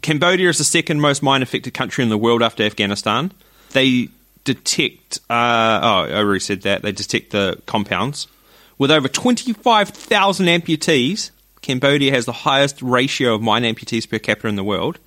Cambodia 0.00 0.48
is 0.48 0.58
the 0.58 0.64
second 0.64 1.00
most 1.00 1.20
mine 1.20 1.42
affected 1.42 1.74
country 1.74 2.04
in 2.04 2.10
the 2.10 2.18
world 2.18 2.42
after 2.42 2.62
Afghanistan. 2.62 3.32
They 3.72 4.08
detect, 4.44 5.18
uh, 5.28 5.80
oh, 5.82 6.04
I 6.04 6.12
already 6.12 6.40
said 6.40 6.62
that. 6.62 6.82
They 6.82 6.92
detect 6.92 7.32
the 7.32 7.60
compounds. 7.66 8.28
With 8.78 8.90
over 8.90 9.08
25,000 9.08 10.46
amputees, 10.46 11.30
Cambodia 11.62 12.12
has 12.12 12.24
the 12.24 12.32
highest 12.32 12.80
ratio 12.80 13.34
of 13.34 13.42
mine 13.42 13.64
amputees 13.64 14.08
per 14.08 14.18
capita 14.18 14.48
in 14.48 14.56
the 14.56 14.64
world. 14.64 14.98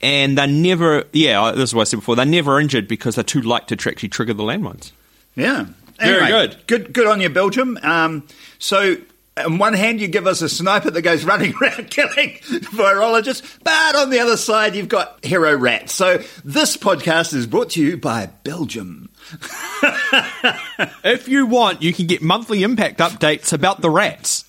And 0.00 0.38
they're 0.38 0.46
never, 0.46 1.04
yeah, 1.12 1.52
this 1.52 1.70
is 1.70 1.74
what 1.74 1.82
I 1.82 1.84
said 1.84 1.96
before, 1.98 2.16
they're 2.16 2.24
never 2.24 2.58
injured 2.58 2.88
because 2.88 3.16
they're 3.16 3.24
too 3.24 3.42
light 3.42 3.68
to 3.68 3.90
actually 3.90 4.08
trigger 4.08 4.32
the 4.32 4.44
landmines. 4.44 4.92
Yeah. 5.34 5.66
Very 5.98 6.28
good. 6.28 6.56
Good, 6.66 6.92
good 6.92 7.06
on 7.06 7.20
you, 7.20 7.28
Belgium. 7.28 7.78
Um, 7.82 8.26
so, 8.58 8.96
on 9.36 9.58
one 9.58 9.74
hand, 9.74 10.00
you 10.00 10.08
give 10.08 10.26
us 10.26 10.40
a 10.42 10.48
sniper 10.48 10.90
that 10.90 11.02
goes 11.02 11.24
running 11.24 11.54
around 11.62 11.90
killing 11.90 12.38
virologists, 12.40 13.58
but 13.62 13.96
on 13.96 14.10
the 14.10 14.20
other 14.20 14.36
side, 14.36 14.74
you've 14.74 14.88
got 14.88 15.22
hero 15.24 15.54
rats. 15.54 15.92
So, 15.92 16.22
this 16.44 16.76
podcast 16.76 17.34
is 17.34 17.46
brought 17.46 17.70
to 17.70 17.82
you 17.82 17.96
by 17.98 18.30
Belgium. 18.44 19.09
If 21.04 21.28
you 21.28 21.46
want, 21.46 21.82
you 21.82 21.92
can 21.92 22.06
get 22.06 22.22
monthly 22.22 22.62
impact 22.62 22.98
updates 22.98 23.52
about 23.52 23.80
the 23.80 23.90
rats. 23.90 24.44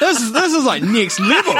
This 0.00 0.20
is 0.20 0.32
this 0.32 0.52
is 0.54 0.64
like 0.64 0.82
next 0.82 1.20
level. 1.20 1.54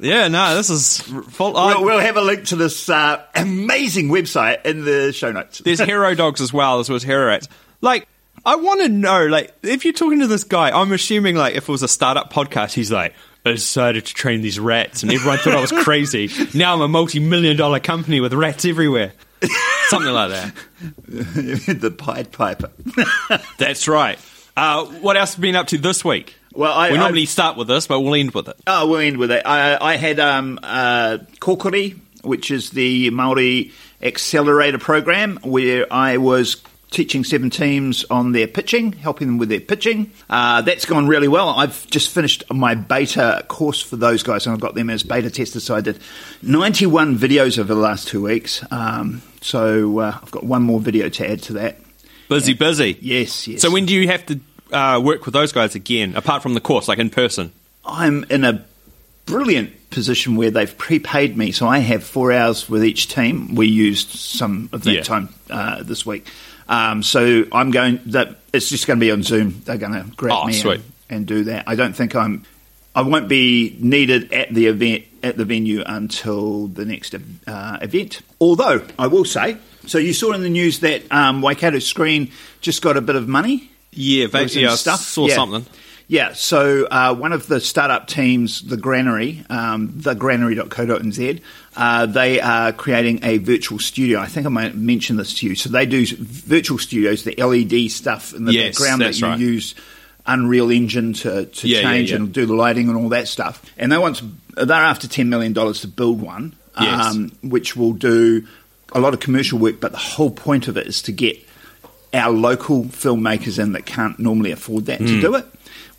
Yeah, 0.00 0.28
no, 0.28 0.54
this 0.54 0.70
is 0.70 1.00
full. 1.00 1.56
I- 1.56 1.74
We'll, 1.74 1.84
we'll 1.84 1.98
have 2.00 2.16
a 2.16 2.20
link 2.22 2.44
to 2.46 2.56
this 2.56 2.88
uh, 2.88 3.22
amazing 3.34 4.08
website 4.08 4.64
in 4.64 4.84
the 4.84 5.12
show 5.12 5.32
notes. 5.32 5.58
There's 5.58 5.80
hero 5.84 6.14
dogs 6.14 6.40
as 6.40 6.52
well, 6.52 6.78
as 6.80 6.88
well 6.88 6.96
as 6.96 7.02
hero 7.02 7.26
rats. 7.26 7.48
Like, 7.80 8.06
I 8.44 8.56
want 8.56 8.80
to 8.82 8.88
know, 8.88 9.26
like, 9.26 9.52
if 9.62 9.84
you're 9.84 9.92
talking 9.94 10.20
to 10.20 10.26
this 10.26 10.44
guy, 10.44 10.70
I'm 10.70 10.92
assuming, 10.92 11.36
like, 11.36 11.54
if 11.56 11.68
it 11.68 11.72
was 11.72 11.82
a 11.82 11.88
startup 11.88 12.32
podcast, 12.32 12.72
he's 12.74 12.92
like, 12.92 13.14
I 13.44 13.52
decided 13.52 14.06
to 14.06 14.14
train 14.14 14.40
these 14.42 14.58
rats, 14.60 15.02
and 15.02 15.12
everyone 15.12 15.38
thought 15.38 15.54
I 15.54 15.60
was 15.60 15.72
crazy. 15.72 16.30
Now 16.54 16.74
I'm 16.74 16.80
a 16.80 16.88
multi-million 16.88 17.56
dollar 17.56 17.80
company 17.80 18.20
with 18.20 18.32
rats 18.34 18.64
everywhere. 18.64 19.12
Something 19.88 20.12
like 20.12 20.30
that. 20.30 20.54
the 21.80 21.90
Pied 21.96 22.32
Piper. 22.32 22.70
That's 23.58 23.88
right. 23.88 24.18
Uh, 24.56 24.86
what 24.86 25.16
else 25.16 25.34
have 25.34 25.44
you 25.44 25.48
been 25.48 25.56
up 25.56 25.68
to 25.68 25.78
this 25.78 26.04
week? 26.04 26.34
Well, 26.52 26.72
I- 26.72 26.90
we 26.90 26.96
I- 26.96 27.00
normally 27.00 27.26
start 27.26 27.56
with 27.56 27.68
this, 27.68 27.86
but 27.86 28.00
we'll 28.00 28.14
end 28.14 28.32
with 28.32 28.48
it. 28.48 28.56
Oh, 28.66 28.88
we'll 28.88 29.00
end 29.00 29.16
with 29.18 29.30
it. 29.30 29.42
I, 29.46 29.76
I 29.80 29.96
had 29.96 30.18
um, 30.18 30.58
uh, 30.62 31.18
Kōkiri, 31.40 31.98
which 32.22 32.50
is 32.50 32.70
the 32.70 33.10
Maori 33.10 33.72
Accelerator 34.02 34.78
program, 34.78 35.38
where 35.42 35.86
I 35.92 36.16
was 36.16 36.56
teaching 36.90 37.22
seven 37.22 37.50
teams 37.50 38.04
on 38.10 38.32
their 38.32 38.46
pitching, 38.46 38.92
helping 38.92 39.26
them 39.28 39.38
with 39.38 39.48
their 39.50 39.60
pitching. 39.60 40.10
Uh, 40.30 40.62
that's 40.62 40.84
gone 40.86 41.06
really 41.06 41.28
well. 41.28 41.50
I've 41.50 41.86
just 41.88 42.08
finished 42.10 42.44
my 42.50 42.74
beta 42.74 43.44
course 43.48 43.82
for 43.82 43.96
those 43.96 44.22
guys, 44.22 44.46
and 44.46 44.54
I've 44.54 44.60
got 44.60 44.74
them 44.74 44.88
as 44.90 45.02
beta 45.02 45.30
testers. 45.30 45.64
So 45.64 45.74
I 45.74 45.80
did 45.82 45.98
91 46.42 47.18
videos 47.18 47.58
over 47.58 47.74
the 47.74 47.80
last 47.80 48.08
two 48.08 48.22
weeks. 48.22 48.64
Um, 48.70 49.22
so 49.40 49.98
uh, 49.98 50.18
I've 50.22 50.30
got 50.30 50.44
one 50.44 50.62
more 50.62 50.80
video 50.80 51.08
to 51.10 51.30
add 51.30 51.42
to 51.44 51.52
that. 51.54 51.78
Busy, 52.28 52.54
busy. 52.54 52.96
Yes, 53.00 53.46
yes. 53.48 53.60
So 53.62 53.70
when 53.70 53.86
do 53.86 53.94
you 53.94 54.08
have 54.08 54.24
to 54.26 54.40
uh, 54.72 55.00
work 55.00 55.24
with 55.24 55.34
those 55.34 55.52
guys 55.52 55.74
again, 55.74 56.14
apart 56.16 56.42
from 56.42 56.54
the 56.54 56.60
course, 56.60 56.88
like 56.88 56.98
in 56.98 57.10
person? 57.10 57.52
I'm 57.84 58.24
in 58.30 58.44
a 58.44 58.64
brilliant 59.26 59.90
position 59.90 60.36
where 60.36 60.50
they've 60.50 60.76
prepaid 60.76 61.36
me, 61.36 61.52
so 61.52 61.66
I 61.66 61.78
have 61.78 62.02
four 62.04 62.32
hours 62.32 62.68
with 62.68 62.84
each 62.84 63.08
team. 63.08 63.54
We 63.54 63.66
used 63.66 64.10
some 64.10 64.68
of 64.72 64.84
that 64.84 64.92
Yeah. 64.92 65.02
time 65.02 65.28
uh, 65.50 65.82
this 65.82 66.04
week, 66.04 66.26
um, 66.68 67.02
so 67.02 67.44
I'm 67.52 67.70
going. 67.70 68.00
That 68.06 68.36
it's 68.52 68.68
just 68.68 68.86
going 68.86 68.98
to 68.98 69.04
be 69.04 69.10
on 69.10 69.22
Zoom. 69.22 69.62
They're 69.64 69.76
going 69.78 69.92
to 69.92 70.04
grab 70.16 70.38
Oh, 70.42 70.46
me 70.46 70.60
and, 70.60 70.82
and 71.10 71.26
do 71.26 71.44
that. 71.44 71.64
I 71.66 71.74
don't 71.74 71.94
think 71.94 72.14
I'm. 72.14 72.44
I 72.94 73.02
won't 73.02 73.28
be 73.28 73.76
needed 73.80 74.32
at 74.32 74.52
the 74.52 74.66
event 74.66 75.04
at 75.22 75.36
the 75.36 75.44
venue 75.44 75.82
until 75.86 76.66
the 76.68 76.84
next 76.84 77.14
uh, 77.14 77.78
event. 77.80 78.20
Although 78.40 78.84
I 78.98 79.06
will 79.06 79.24
say, 79.24 79.56
so 79.86 79.98
you 79.98 80.12
saw 80.12 80.32
in 80.32 80.42
the 80.42 80.50
news 80.50 80.80
that 80.80 81.10
um, 81.12 81.40
Waikato 81.42 81.78
Screen 81.78 82.30
just 82.60 82.82
got 82.82 82.96
a 82.96 83.00
bit 83.00 83.16
of 83.16 83.28
money. 83.28 83.70
Yeah, 83.92 84.26
some 84.28 84.46
yeah, 84.62 84.74
stuff. 84.74 85.00
saw 85.00 85.26
Yeah. 85.28 85.34
something. 85.34 85.66
Yeah, 86.10 86.32
so 86.32 86.86
uh, 86.86 87.14
one 87.14 87.32
of 87.34 87.48
the 87.48 87.60
startup 87.60 88.06
teams, 88.06 88.62
the 88.62 88.78
Granary, 88.78 89.44
um, 89.50 89.88
thegranary.co.nz, 89.90 91.40
uh, 91.76 92.06
they 92.06 92.40
are 92.40 92.72
creating 92.72 93.20
a 93.22 93.38
virtual 93.38 93.78
studio. 93.78 94.18
I 94.18 94.26
think 94.26 94.46
I 94.46 94.48
might 94.48 94.74
mention 94.74 95.16
this 95.16 95.34
to 95.40 95.46
you. 95.46 95.54
So 95.54 95.68
they 95.68 95.84
do 95.86 96.06
virtual 96.16 96.78
studios, 96.78 97.24
the 97.24 97.34
LED 97.36 97.90
stuff 97.90 98.32
in 98.34 98.44
the 98.46 98.52
Yes, 98.54 98.78
background 98.78 99.02
that 99.02 99.20
you 99.20 99.26
right. 99.26 99.38
use 99.38 99.74
Unreal 100.26 100.70
Engine 100.70 101.12
to, 101.14 101.44
to 101.44 101.68
Yeah, 101.68 101.80
yeah, 101.80 101.82
change 101.90 102.10
yeah. 102.10 102.16
and 102.16 102.32
do 102.32 102.46
the 102.46 102.54
lighting 102.54 102.88
and 102.88 102.96
all 102.96 103.10
that 103.10 103.28
stuff. 103.28 103.62
And 103.76 103.92
they 103.92 103.98
want 103.98 104.16
to, 104.16 104.64
they're 104.64 104.76
after 104.76 105.08
$10 105.08 105.28
million 105.28 105.52
to 105.54 105.88
build 105.88 106.22
one, 106.22 106.54
Yes. 106.80 107.06
um, 107.14 107.32
which 107.42 107.76
will 107.76 107.92
do 107.92 108.46
a 108.92 109.00
lot 109.00 109.12
of 109.12 109.20
commercial 109.20 109.58
work, 109.58 109.78
but 109.80 109.92
the 109.92 109.98
whole 109.98 110.30
point 110.30 110.68
of 110.68 110.76
it 110.78 110.86
is 110.86 111.02
to 111.02 111.12
get 111.12 111.38
our 112.14 112.30
local 112.32 112.84
filmmakers 112.84 113.58
in 113.62 113.72
that 113.72 113.84
can't 113.84 114.18
normally 114.18 114.52
afford 114.52 114.86
that 114.86 115.00
Hmm. 115.00 115.06
to 115.06 115.20
do 115.20 115.34
it, 115.34 115.44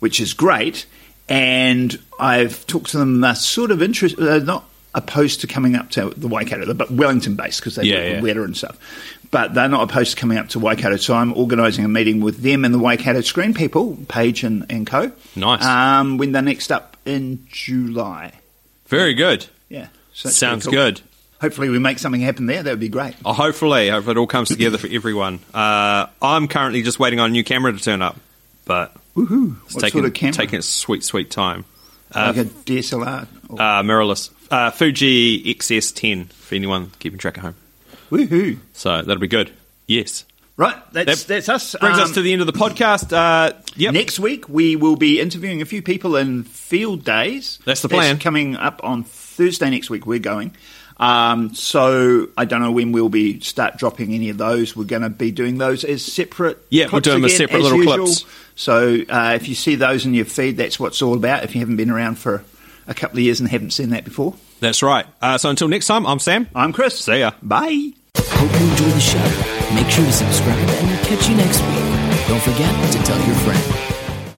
which 0.00 0.20
is 0.20 0.34
great. 0.34 0.84
And 1.28 1.96
I've 2.18 2.66
talked 2.66 2.90
to 2.90 2.98
them; 2.98 3.20
they're 3.20 3.34
sort 3.36 3.70
of 3.70 3.80
interest, 3.82 4.16
they're 4.16 4.40
not 4.40 4.64
opposed 4.94 5.40
to 5.42 5.46
coming 5.46 5.76
up 5.76 5.88
to 5.90 6.10
the 6.10 6.26
Waikato, 6.26 6.74
but 6.74 6.90
Wellington 6.90 7.36
based 7.36 7.60
because 7.60 7.76
they 7.76 7.84
Yeah, 7.84 8.14
yeah. 8.14 8.20
weather 8.20 8.42
and 8.44 8.56
stuff. 8.56 8.76
But 9.30 9.54
they're 9.54 9.68
not 9.68 9.88
opposed 9.88 10.10
to 10.10 10.16
coming 10.16 10.38
up 10.38 10.48
to 10.48 10.58
Waikato, 10.58 10.96
so 10.96 11.14
I'm 11.14 11.32
organising 11.34 11.84
a 11.84 11.88
meeting 11.88 12.20
with 12.20 12.38
them 12.42 12.64
and 12.64 12.74
the 12.74 12.80
Waikato 12.80 13.20
Screen 13.20 13.54
people, 13.54 13.96
Page 14.08 14.42
and, 14.42 14.66
and 14.68 14.84
Co. 14.84 15.12
Nice. 15.36 15.64
Um, 15.64 16.18
when 16.18 16.32
they're 16.32 16.42
next 16.42 16.72
up 16.72 16.96
in 17.06 17.46
July. 17.48 18.32
Very 18.88 19.14
good. 19.14 19.46
Yeah, 19.68 19.86
so 20.12 20.30
Sounds 20.30 20.64
cool. 20.64 20.72
good. 20.72 21.00
Hopefully, 21.40 21.68
we 21.68 21.78
make 21.78 22.00
something 22.00 22.20
happen 22.20 22.46
there. 22.46 22.64
That 22.64 22.70
would 22.70 22.80
be 22.80 22.88
great. 22.88 23.14
Oh, 23.24 23.32
hopefully, 23.32 23.88
hope 23.88 24.08
it 24.08 24.16
all 24.16 24.26
comes 24.26 24.48
together 24.48 24.78
for 24.78 24.88
everyone. 24.90 25.38
Uh, 25.54 26.06
I'm 26.20 26.48
currently 26.48 26.82
just 26.82 26.98
waiting 26.98 27.20
on 27.20 27.30
a 27.30 27.32
new 27.32 27.44
camera 27.44 27.72
to 27.72 27.78
turn 27.78 28.02
up, 28.02 28.16
but 28.64 28.92
Woohoo! 29.16 29.56
it's 29.64 29.74
What 29.74 29.80
taking 29.82 30.00
sort 30.00 30.04
of 30.06 30.14
camera? 30.14 30.32
taking 30.34 30.58
its 30.58 30.68
sweet, 30.68 31.02
sweet 31.04 31.30
time. 31.30 31.64
like 32.14 32.36
a 32.36 32.44
DSLR. 32.44 33.26
Or- 33.48 33.60
Uh, 33.60 33.82
mirrorless 33.82 34.30
uh, 34.50 34.70
Fuji 34.70 35.42
XS10 35.54 36.32
for 36.32 36.54
anyone 36.54 36.90
keeping 36.98 37.18
track 37.18 37.38
at 37.38 37.44
home. 37.44 37.54
Woohoo! 38.10 38.58
So 38.72 39.02
that'll 39.02 39.20
be 39.20 39.28
good. 39.28 39.50
Yes, 39.86 40.24
Right, 40.56 40.76
that's 40.92 41.24
That 41.24 41.46
that's 41.46 41.48
us. 41.48 41.74
brings 41.80 41.98
us 41.98 42.08
Um, 42.08 42.14
to 42.14 42.20
the 42.22 42.32
end 42.34 42.42
of 42.42 42.46
the 42.46 42.52
podcast. 42.52 43.12
Uh, 43.14 43.54
yep. 43.76 43.94
Next 43.94 44.18
week, 44.20 44.46
we 44.46 44.76
will 44.76 44.96
be 44.96 45.18
interviewing 45.18 45.62
a 45.62 45.64
few 45.64 45.80
people 45.80 46.16
in 46.16 46.42
field 46.44 47.02
days. 47.02 47.58
That's 47.64 47.80
the 47.80 47.88
plan. 47.88 48.18
coming 48.18 48.56
up 48.56 48.78
on 48.84 49.04
Thursday 49.04 49.70
next 49.70 49.88
week. 49.88 50.06
We're 50.06 50.18
going. 50.18 50.54
Um, 51.00 51.54
so 51.54 52.28
I 52.36 52.44
don't 52.44 52.60
know 52.60 52.72
when 52.72 52.92
we'll 52.92 53.08
be 53.08 53.40
start 53.40 53.78
dropping 53.78 54.12
any 54.12 54.28
of 54.28 54.36
those. 54.36 54.76
We're 54.76 54.84
going 54.84 55.00
to 55.02 55.08
be 55.08 55.30
doing 55.32 55.56
those 55.56 55.82
as 55.82 56.04
separate. 56.04 56.58
Yeah, 56.68 56.84
we're 56.84 56.90
clips 56.90 57.04
doing 57.04 57.22
them 57.22 57.24
as 57.24 57.34
again, 57.34 57.48
separate 57.48 57.58
as 57.58 57.64
little 57.64 57.78
usual. 57.78 57.96
clips. 58.06 58.24
So 58.54 58.98
uh, 59.08 59.32
if 59.34 59.48
you 59.48 59.54
see 59.54 59.76
those 59.76 60.04
in 60.04 60.12
your 60.12 60.26
feed, 60.26 60.58
that's 60.58 60.78
what 60.78 60.88
it's 60.88 61.00
all 61.00 61.14
about. 61.14 61.42
If 61.42 61.54
you 61.54 61.60
haven't 61.60 61.76
been 61.76 61.90
around 61.90 62.18
for 62.18 62.44
a 62.86 62.92
couple 62.92 63.18
of 63.18 63.24
years 63.24 63.40
and 63.40 63.48
haven't 63.48 63.70
seen 63.72 63.90
that 63.90 64.04
before, 64.04 64.34
That's 64.60 64.82
right. 64.82 65.06
Uh, 65.22 65.38
so 65.38 65.48
until 65.48 65.68
next 65.68 65.86
time, 65.86 66.06
I'm 66.06 66.18
Sam. 66.18 66.48
I'm 66.54 66.74
Chris. 66.74 66.98
See 67.00 67.20
ya. 67.20 67.32
Bye. 67.42 67.92
Hope 68.16 68.60
you 68.60 68.70
enjoy 68.70 68.90
the 68.90 69.00
show. 69.00 69.74
Make 69.74 69.88
sure 69.88 70.04
to 70.04 70.12
subscribe 70.12 70.68
and 70.68 70.88
we'll 70.88 71.04
catch 71.04 71.28
you 71.30 71.36
next 71.36 71.60
week. 71.62 72.28
Don't 72.28 72.42
forget 72.42 72.92
to 72.92 72.98
tell 73.04 73.26
your 73.26 73.36
friend. 73.36 73.89